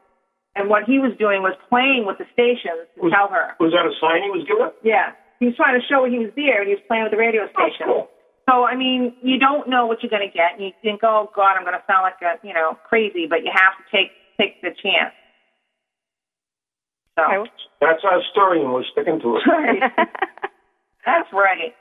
[0.54, 3.54] And what he was doing was playing with the stations to Was- tell her.
[3.59, 4.70] Was that a sign he was giving?
[4.82, 7.18] Yeah, he was trying to show he was there and he was playing with the
[7.18, 7.86] radio Oh, station.
[7.86, 8.09] cool.
[8.49, 11.28] So I mean, you don't know what you're going to get, and you think, "Oh
[11.36, 14.11] God, I'm going to sound like a you know crazy," but you have to take
[14.40, 15.12] take the chance.
[17.18, 17.51] So Okay.
[17.80, 19.42] That's our story, and we're sticking to it.
[21.07, 21.74] that's right.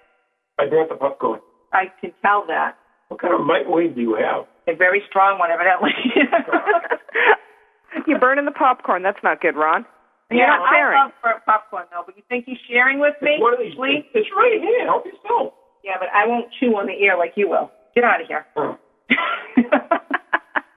[0.59, 1.39] I brought the popcorn.
[1.73, 2.77] I can tell that.
[3.07, 4.45] What kind of microwave do you have?
[4.67, 5.91] A very strong one, evidently.
[8.07, 9.01] You're burning the popcorn.
[9.01, 9.85] That's not good, Ron.
[10.29, 10.99] You're yeah, not sharing.
[10.99, 13.39] I love for popcorn though, but you think he's sharing with me?
[13.39, 13.77] It's one of these.
[13.79, 14.05] Lee?
[14.13, 14.85] It's right here.
[14.85, 15.53] Help yourself.
[15.87, 17.71] Yeah, but I won't chew on the ear like you will.
[17.95, 18.45] Get out of here.
[18.55, 18.77] Oh.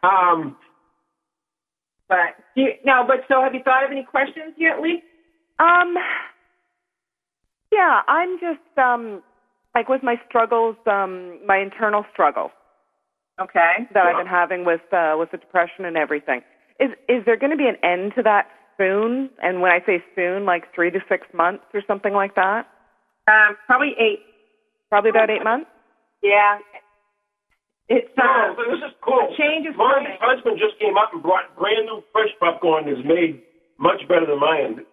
[0.03, 0.57] Um,
[2.09, 5.03] but do you, no, but so have you thought of any questions yet, Lee?
[5.59, 5.95] Um,
[7.71, 9.23] yeah, I'm just um,
[9.75, 12.51] like with my struggles, um, my internal struggles
[13.39, 13.87] Okay.
[13.93, 16.41] that I've been having with uh, with the depression and everything.
[16.81, 18.47] Is is there going to be an end to that
[18.79, 19.29] soon?
[19.43, 22.67] And when I say soon, like three to six months or something like that?
[23.29, 24.21] Um, probably eight.
[24.91, 25.70] Probably about eight months.
[26.22, 26.59] Yeah.
[27.88, 29.18] It's uh, No, this is cool.
[29.18, 30.18] a change is My coming.
[30.20, 32.86] husband just came up and brought brand new fresh popcorn.
[32.88, 33.43] Is made
[33.78, 34.84] much better than mine.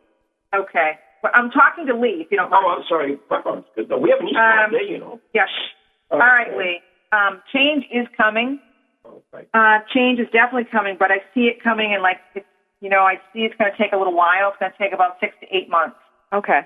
[0.55, 0.97] okay.
[1.21, 2.21] But I'm talking to Lee.
[2.21, 2.63] If you don't mind.
[2.65, 3.17] Oh, I'm sorry.
[3.29, 3.97] Popcorn's good though.
[3.97, 5.19] We haven't eaten Um, all day, you know.
[5.33, 5.45] Yeah.
[5.49, 5.73] Shh.
[6.11, 6.79] All right, Lee.
[7.11, 8.59] Um, change is coming.
[9.05, 9.47] Okay.
[9.53, 12.45] Uh, change is definitely coming, but I see it coming in like, it's,
[12.81, 14.49] you know, I see it's going to take a little while.
[14.49, 15.95] It's going to take about six to eight months.
[16.31, 16.61] Okay.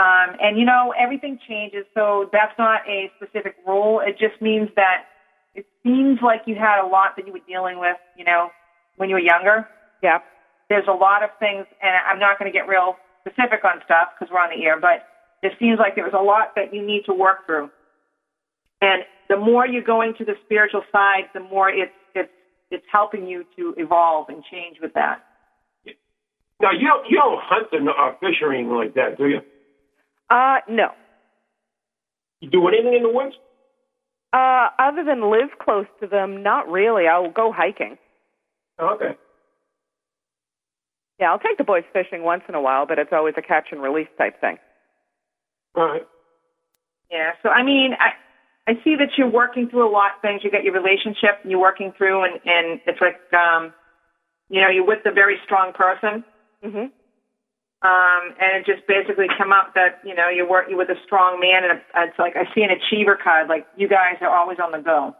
[0.00, 4.00] Um, and you know, everything changes, so that's not a specific rule.
[4.00, 5.04] It just means that
[5.54, 8.48] it seems like you had a lot that you were dealing with, you know,
[8.96, 9.66] when you were younger.
[10.02, 10.18] Yeah.
[10.70, 14.16] There's a lot of things, and I'm not going to get real specific on stuff
[14.16, 15.04] because we're on the air, but
[15.42, 17.68] it seems like there was a lot that you need to work through.
[18.80, 22.32] And the more you're going to the spiritual side, the more it's it's
[22.70, 25.20] it's helping you to evolve and change with that.
[26.62, 29.40] Now you don't you don't hunt or uh, fish or anything like that, do you?
[30.30, 30.90] Uh, no.
[32.40, 33.34] You do anything in the woods?
[34.32, 37.06] Uh, other than live close to them, not really.
[37.08, 37.98] I'll go hiking.
[38.80, 39.16] Okay.
[41.18, 43.66] Yeah, I'll take the boys fishing once in a while, but it's always a catch
[43.72, 44.56] and release type thing.
[45.74, 46.06] All right.
[47.10, 47.32] Yeah.
[47.42, 50.42] So I mean, I I see that you're working through a lot of things.
[50.44, 53.74] You got your relationship and you're working through, and and it's like um,
[54.48, 56.24] you know, you're with a very strong person.
[56.64, 56.90] Mhm.
[57.80, 61.40] Um, and it just basically come up that you know you're working with a strong
[61.40, 63.48] man, and it's like I see an achiever card.
[63.48, 65.16] Like you guys are always on the go.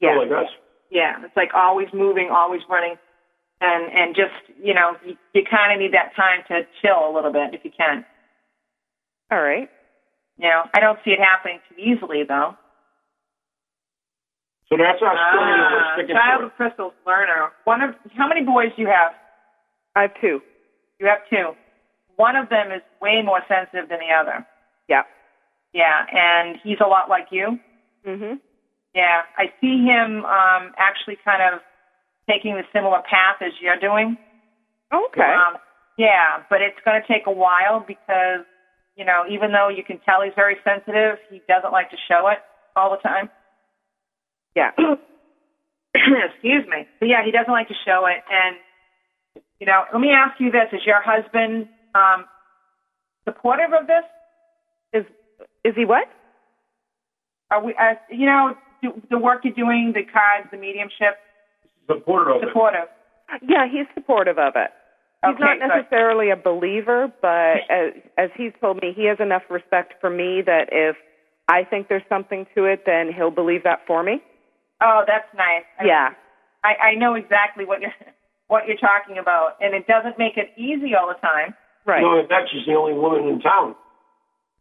[0.00, 0.14] Yeah.
[0.14, 0.50] Oh, like us.
[0.90, 2.94] Yeah, it's like always moving, always running,
[3.60, 7.10] and and just you know you, you kind of need that time to chill a
[7.10, 8.06] little bit if you can.
[9.32, 9.68] All right.
[10.38, 12.54] You know, I don't see it happening too easily though.
[14.70, 16.14] So that's our story.
[16.14, 17.50] Ah, child of crystals learner.
[17.64, 19.18] One of how many boys do you have?
[19.96, 20.40] I have two.
[21.00, 21.56] You have two.
[22.16, 24.46] One of them is way more sensitive than the other.
[24.88, 25.02] Yeah.
[25.72, 27.58] Yeah, and he's a lot like you.
[28.06, 28.40] Mhm.
[28.94, 31.60] Yeah, I see him um, actually kind of
[32.28, 34.18] taking the similar path as you're doing.
[34.92, 35.22] Okay.
[35.22, 35.56] Um,
[35.96, 38.44] yeah, but it's going to take a while because,
[38.96, 42.28] you know, even though you can tell he's very sensitive, he doesn't like to show
[42.28, 42.38] it
[42.76, 43.30] all the time.
[44.56, 44.70] yeah.
[45.94, 46.86] Excuse me.
[46.98, 48.22] But yeah, he doesn't like to show it.
[48.30, 48.56] And,
[49.60, 50.68] you know, let me ask you this.
[50.72, 52.24] Is your husband um,
[53.24, 54.04] supportive of this?
[54.92, 55.04] Is
[55.64, 56.08] is he what?
[57.50, 61.18] Are we, uh, you know, do, the work you're doing, the cards, the mediumship,
[61.86, 62.48] supporter of it.
[62.48, 62.88] supportive?
[63.46, 64.70] Yeah, he's supportive of it.
[65.24, 65.68] He's Okay, not good.
[65.68, 70.42] necessarily a believer, but as, as he's told me, he has enough respect for me
[70.46, 70.96] that if
[71.48, 74.22] I think there's something to it, then he'll believe that for me.
[74.80, 75.64] Oh, that's nice.
[75.78, 76.08] I- Yeah.
[76.62, 77.90] I, I know exactly what you're
[78.50, 81.54] what you're talking about, and it doesn't make it easy all the time.
[81.86, 82.02] Right.
[82.02, 83.76] No, know, in fact, she's the only woman in town.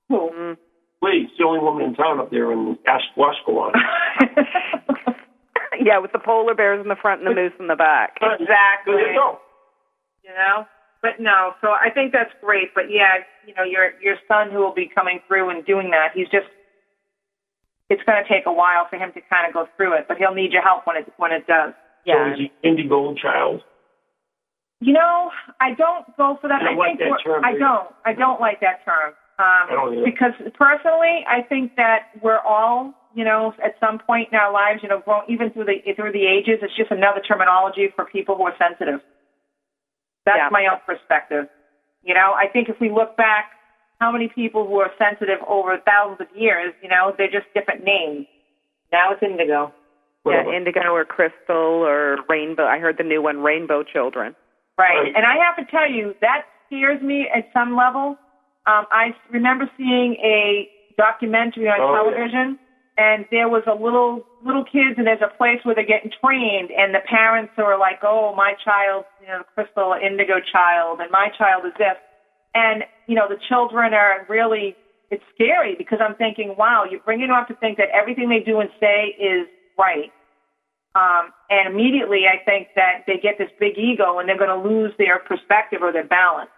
[0.07, 0.29] Cool.
[0.29, 0.57] Mm.
[1.01, 3.73] Lee, she's the only woman in town up there in Ashwashkelon.
[5.81, 8.21] yeah, with the polar bears in the front and the moose in the back.
[8.21, 8.93] exactly.
[8.93, 9.39] There you go.
[10.23, 10.65] You know,
[11.01, 11.57] but no.
[11.59, 12.69] So I think that's great.
[12.75, 16.09] But yeah, you know, your your son who will be coming through and doing that,
[16.13, 16.45] he's just.
[17.89, 20.17] It's going to take a while for him to kind of go through it, but
[20.17, 21.73] he'll need your help when it when it does.
[22.05, 22.21] Yeah.
[22.21, 23.63] So is he indigo child?
[24.81, 26.61] You know, I don't go for that.
[26.61, 27.59] You don't I like think that we're- term, I do you?
[27.59, 27.89] don't.
[28.05, 29.13] I don't like that term.
[29.39, 34.29] Um, I don't because personally, I think that we're all, you know, at some point
[34.31, 37.19] in our lives, you know, grown, even through the through the ages, it's just another
[37.21, 39.01] terminology for people who are sensitive.
[40.25, 40.49] That's Yeah.
[40.51, 41.47] my own perspective.
[42.03, 43.51] You know, I think if we look back,
[43.99, 47.83] how many people who are sensitive over thousands of years, you know, they're just different
[47.83, 48.27] names.
[48.91, 49.73] Now it's indigo.
[50.25, 52.65] Yeah, indigo or crystal or rainbow.
[52.65, 54.35] I heard the new one, rainbow children.
[54.79, 55.11] Right.
[55.15, 58.17] And I have to tell you, that scares me at some level.
[58.65, 61.97] Um, I remember seeing a documentary on Oh, yeah.
[61.97, 62.57] television,
[62.97, 66.71] and there was a little little kids, and there's a place where they're getting trained,
[66.71, 71.29] and the parents are like, "Oh, my child, you know, crystal indigo child, and my
[71.29, 71.97] child is this,"
[72.55, 74.77] and you know, the children are really.
[75.11, 78.41] It's scary because I'm thinking, wow, you're bringing them up to think that everything they
[78.41, 80.13] do and say is right.
[80.95, 84.67] Um, and immediately I think that they get this big ego and they're going to
[84.69, 86.49] lose their perspective or their balance.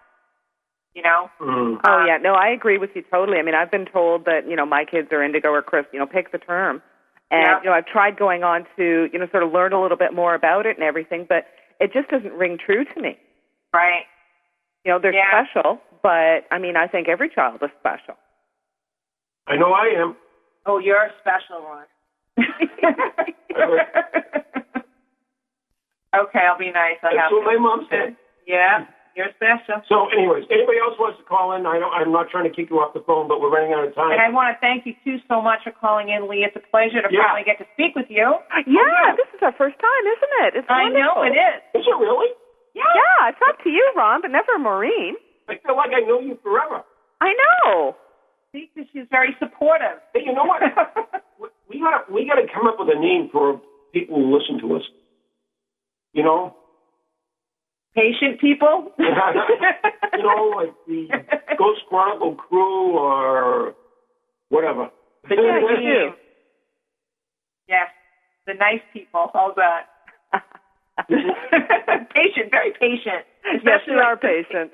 [0.93, 1.29] You know?
[1.39, 1.79] Mm.
[1.86, 3.39] Oh Uh, yeah, no, I agree with you totally.
[3.39, 5.93] I mean, I've been told that you know my kids are indigo or crystal.
[5.93, 6.82] You know, pick the term.
[7.29, 7.59] And Yeah.
[7.59, 10.13] you know, I've tried going on to you know sort of learn a little bit
[10.13, 11.47] more about it and everything, but
[11.79, 13.17] it just doesn't ring true to me.
[13.73, 14.05] Right.
[14.84, 15.29] You know, they're Yeah.
[15.45, 18.17] special, but I mean, I think every child is special.
[19.47, 20.15] I know I am.
[20.65, 21.86] Oh, you're a special one.
[26.16, 26.98] okay, I'll be nice.
[27.04, 27.52] I That's have what to.
[27.52, 28.16] my mom said.
[28.48, 28.86] Yeah.
[29.12, 29.84] You're special.
[29.92, 31.68] So, anyways, anybody else wants to call in?
[31.68, 33.84] I don't, I'm not trying to kick you off the phone, but we're running out
[33.84, 34.16] of time.
[34.16, 36.48] And I want to thank you too so much for calling in, Lee.
[36.48, 37.28] It's a pleasure to Yeah.
[37.28, 38.24] finally get to speak with you.
[38.64, 40.52] Yeah, this is our first time, isn't it?
[40.64, 41.28] It's I know wonderful.
[41.28, 41.84] it is.
[41.84, 42.32] Is it really?
[42.72, 42.88] Yeah.
[42.96, 45.20] Yeah, it's up to you, Ron, but never Maureen.
[45.52, 46.80] I feel like I know you forever.
[47.20, 48.00] I know.
[48.56, 50.00] See, 'cause she's very supportive.
[50.16, 50.64] But you know what?
[51.72, 53.61] we- we gotta we gotta come up with a name for
[53.93, 54.84] people who listen to us.
[56.13, 56.55] You know,
[57.95, 58.93] Patient people.
[58.97, 59.09] you
[60.24, 61.09] know, like the
[61.57, 63.76] Ghost Chronicle crew or
[64.49, 64.89] whatever.
[65.30, 66.13] Yeah, you do.
[67.67, 67.89] Yes,
[68.47, 69.30] the nice people.
[69.34, 69.88] How's that?
[71.09, 73.26] patient, very patient.
[73.65, 74.72] Yes, we are patient.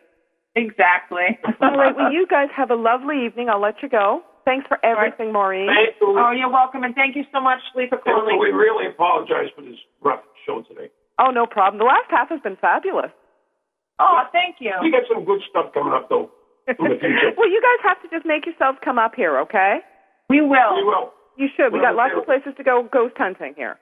[0.56, 1.40] Exactly.
[1.62, 3.50] All right, well, you guys have a lovely evening.
[3.50, 4.22] I'll let you go.
[4.48, 5.68] Thanks for everything, Maureen.
[5.68, 6.16] Thank you.
[6.16, 8.40] Oh, you're welcome, and thank you so much, Lee, for calling.
[8.40, 10.88] we really apologize for this rough show today.
[11.20, 11.84] Oh, no problem.
[11.84, 13.12] The last half has been fabulous.
[14.00, 14.72] Oh, thank you.
[14.80, 16.32] We got some good stuff coming up though
[16.70, 17.34] in the future.
[17.38, 19.84] Well, you guys have to just make yourselves come up here, okay?
[20.30, 20.80] We will.
[20.80, 21.12] We will.
[21.36, 21.74] You should.
[21.74, 22.22] We Well, got lots okay.
[22.22, 23.76] of places to go ghost hunting here.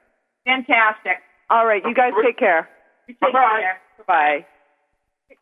[0.49, 1.21] Fantastic.
[1.51, 2.65] All right, you guys take care.
[3.07, 3.61] You take Bye-bye.
[3.61, 3.77] care.
[4.07, 4.45] Bye.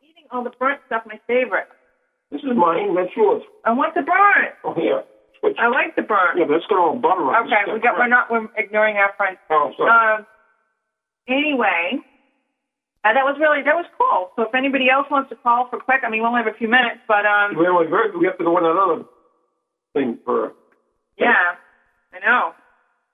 [0.04, 1.70] Eating all the burnt stuff, my favorite.
[2.32, 2.96] This is mine.
[2.98, 3.44] That's yours.
[3.64, 4.58] I want the burnt.
[4.66, 5.06] Oh yeah.
[5.44, 5.60] Switch.
[5.60, 6.40] I like the burnt.
[6.40, 7.36] Yeah, that's got all butter on.
[7.44, 8.00] Okay, we got.
[8.00, 8.32] We're not.
[8.32, 9.36] We're ignoring our friends.
[9.52, 9.92] Oh, sorry.
[9.92, 10.26] Um.
[11.28, 12.00] Anyway,
[13.04, 14.32] uh, that was really that was cool.
[14.40, 16.56] So if anybody else wants to call for quick, I mean, we only have a
[16.56, 19.04] few minutes, but um, we, only very, we have to go on another
[19.92, 20.56] thing for.
[21.20, 21.60] yeah,
[22.16, 22.56] I know.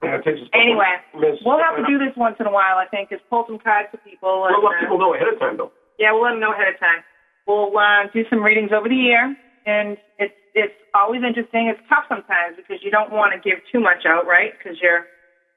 [0.06, 2.46] Yeah, it takes us a couple Anyway, minutes we'll have to do this once in
[2.46, 2.78] a while.
[2.78, 4.46] I think is pull some cards for people.
[4.46, 5.74] And, We'll let uh, people know ahead of time though.
[5.98, 7.02] Yeah, we'll let them know ahead of time.
[7.50, 9.34] We'll uh, do some readings over the year,
[9.70, 11.70] and it's it's always interesting.
[11.70, 14.51] It's tough sometimes because you don't want to give too much out, right?
[14.57, 15.05] Because you're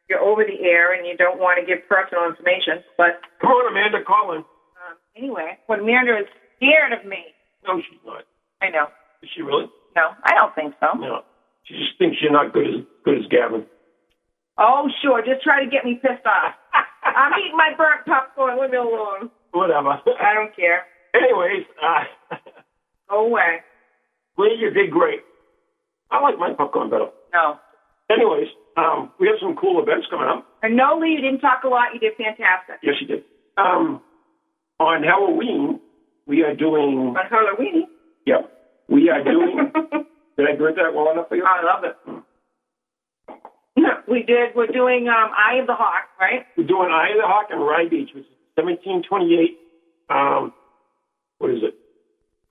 [0.09, 2.85] you're over the air and you don't want to give personal information.
[3.01, 4.45] But Come on, Amanda, call in.
[4.77, 6.29] um, anyway, when Amanda is
[6.61, 7.33] scared of me,
[7.67, 8.25] No, she's not.
[8.61, 8.93] I know.
[9.23, 9.67] Is she really?
[9.97, 10.99] No, I don't think so.
[10.99, 11.23] No.
[11.65, 13.65] She just thinks you're not good as good as Gavin.
[14.59, 15.23] Oh, sure.
[15.25, 16.55] Just try to get me pissed off.
[17.05, 18.61] I'm eating my burnt popcorn.
[18.61, 19.31] Leave me alone.
[19.53, 19.97] Whatever.
[20.21, 20.85] I don't care.
[21.15, 22.37] Anyways, uh,
[23.11, 23.61] Go away.
[24.39, 25.21] Lee, you did great.
[26.11, 27.09] I like my popcorn better.
[27.33, 27.59] No.
[28.11, 30.47] Anyways, um, we have some cool events coming up.
[30.63, 31.95] And no, Lee, you didn't talk a lot.
[31.95, 32.77] You did fantastic.
[32.83, 33.25] Yes, you did.
[33.57, 34.01] Um,
[34.79, 35.81] on Halloween,
[36.27, 37.15] we are doing.
[37.17, 37.87] On Halloween.
[38.27, 38.53] Yep.
[38.89, 39.73] We are doing.
[40.37, 41.45] did I do that well enough for you?
[41.45, 41.97] I love it.
[44.09, 44.55] we did.
[44.55, 46.45] We're doing um, Eye of the Hawk, right?
[46.57, 49.59] We're doing Eye of the Hawk in Rye Beach, which is 1728.
[50.11, 50.53] Um,
[51.39, 51.75] what is it?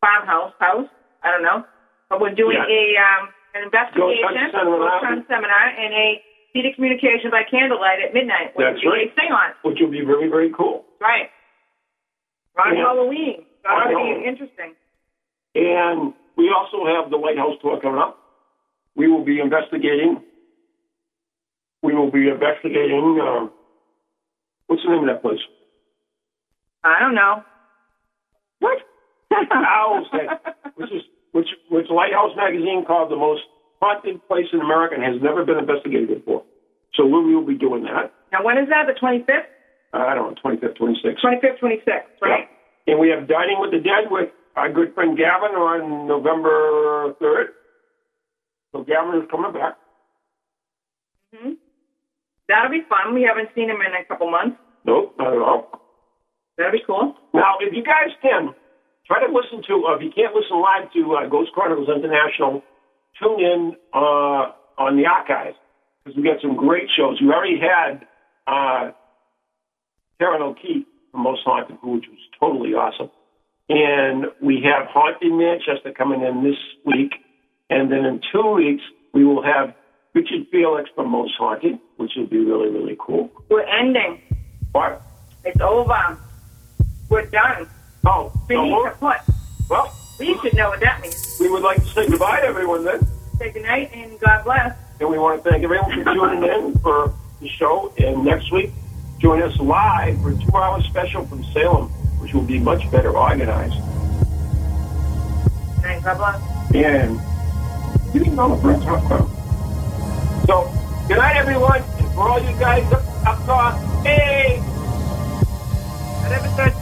[0.01, 0.89] Farmhouse house.
[1.23, 1.63] I don't know,
[2.09, 2.65] but we're doing Yeah.
[2.65, 4.99] a um, an investigation, hunt seminar.
[5.05, 6.21] hunt seminar, and a
[6.53, 8.55] seated communication by candlelight at midnight.
[8.55, 9.13] which That's right.
[9.15, 9.55] be A seance.
[9.63, 10.85] Which will be very, very cool.
[10.99, 11.29] Right.
[12.57, 12.83] On Yeah.
[12.85, 13.45] Halloween.
[13.63, 14.19] That On ought to Halloween.
[14.21, 14.75] be interesting.
[15.55, 18.17] And we also have the Lighthouse Tour coming up.
[18.95, 20.23] We will be investigating.
[21.83, 23.19] We will be investigating.
[23.21, 23.51] Um,
[24.67, 25.39] what's the name of that place?
[26.83, 27.43] I don't know.
[28.59, 28.77] What?
[29.51, 30.29] Owl's Head,
[30.75, 31.01] which is
[31.31, 33.41] which which Lighthouse magazine called the most
[33.81, 36.43] haunted place in America and has never been investigated before.
[36.95, 38.11] So we will be doing that.
[38.31, 38.85] Now, when is that?
[38.87, 39.47] The 25th?
[39.93, 41.19] Uh, I don't know, 25th, 26th.
[41.23, 42.47] 25th, 26th, right?
[42.87, 47.47] And we have Dining with the Dead with our good friend Gavin on November 3rd.
[48.73, 49.75] So Gavin is coming back.
[51.33, 51.51] hmm
[52.47, 53.13] That'll be fun.
[53.13, 54.57] We haven't seen him in a couple months.
[54.83, 55.69] Nope, not at all.
[56.57, 57.13] That'll be cool.
[57.33, 58.53] Now, if you guys can,
[59.11, 62.63] try to listen to, uh, if you can't listen live to uh, Ghost Chronicles International,
[63.19, 65.57] tune in uh, on the archives
[65.99, 67.19] because we've got some great shows.
[67.19, 68.07] We already had
[68.47, 68.91] uh,
[70.17, 73.11] Karen O'Keefe from Most Haunted, which was totally awesome.
[73.67, 77.11] And we have Haunted Manchester coming in this week.
[77.69, 78.83] And then in two weeks,
[79.13, 79.75] we will have
[80.13, 83.29] Richard Felix from Most Haunted, which will be really, really cool.
[83.49, 84.21] We're ending.
[84.71, 85.01] What?
[85.43, 86.17] It's over.
[87.09, 87.67] We're done.
[88.05, 88.89] Oh, Beneath more?
[88.91, 89.17] kaput.
[89.69, 91.37] Well, We should know what that means.
[91.39, 93.05] we would like to say goodbye to everyone then.
[93.37, 94.75] Say goodnight and God bless.
[94.99, 97.91] And we want to thank everyone for tuning in for the show.
[97.97, 98.71] And next week,
[99.19, 101.89] join us live for a two hour special from Salem,
[102.19, 103.75] which will be much better organized.
[105.81, 106.03] Night.
[106.03, 106.75] God bless.
[106.75, 107.19] And
[108.13, 110.45] you can go Hot Club.
[110.45, 110.71] So,
[111.07, 111.81] good night, everyone.
[111.97, 114.59] And for all you guys up, up north, hey!
[116.21, 116.73] That episode.
[116.73, 116.80] From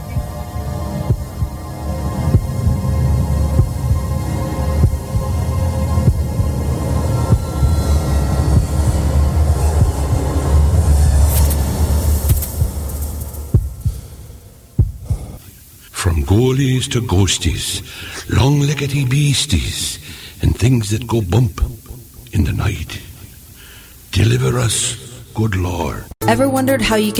[16.30, 17.82] ghoulies to ghosties,
[18.30, 19.98] long leggedy beasties,
[20.40, 21.60] and things that go bump
[22.32, 23.02] in the night.
[24.12, 24.94] Deliver us,
[25.34, 26.04] good Lord.
[26.28, 27.18] Ever wondered how you can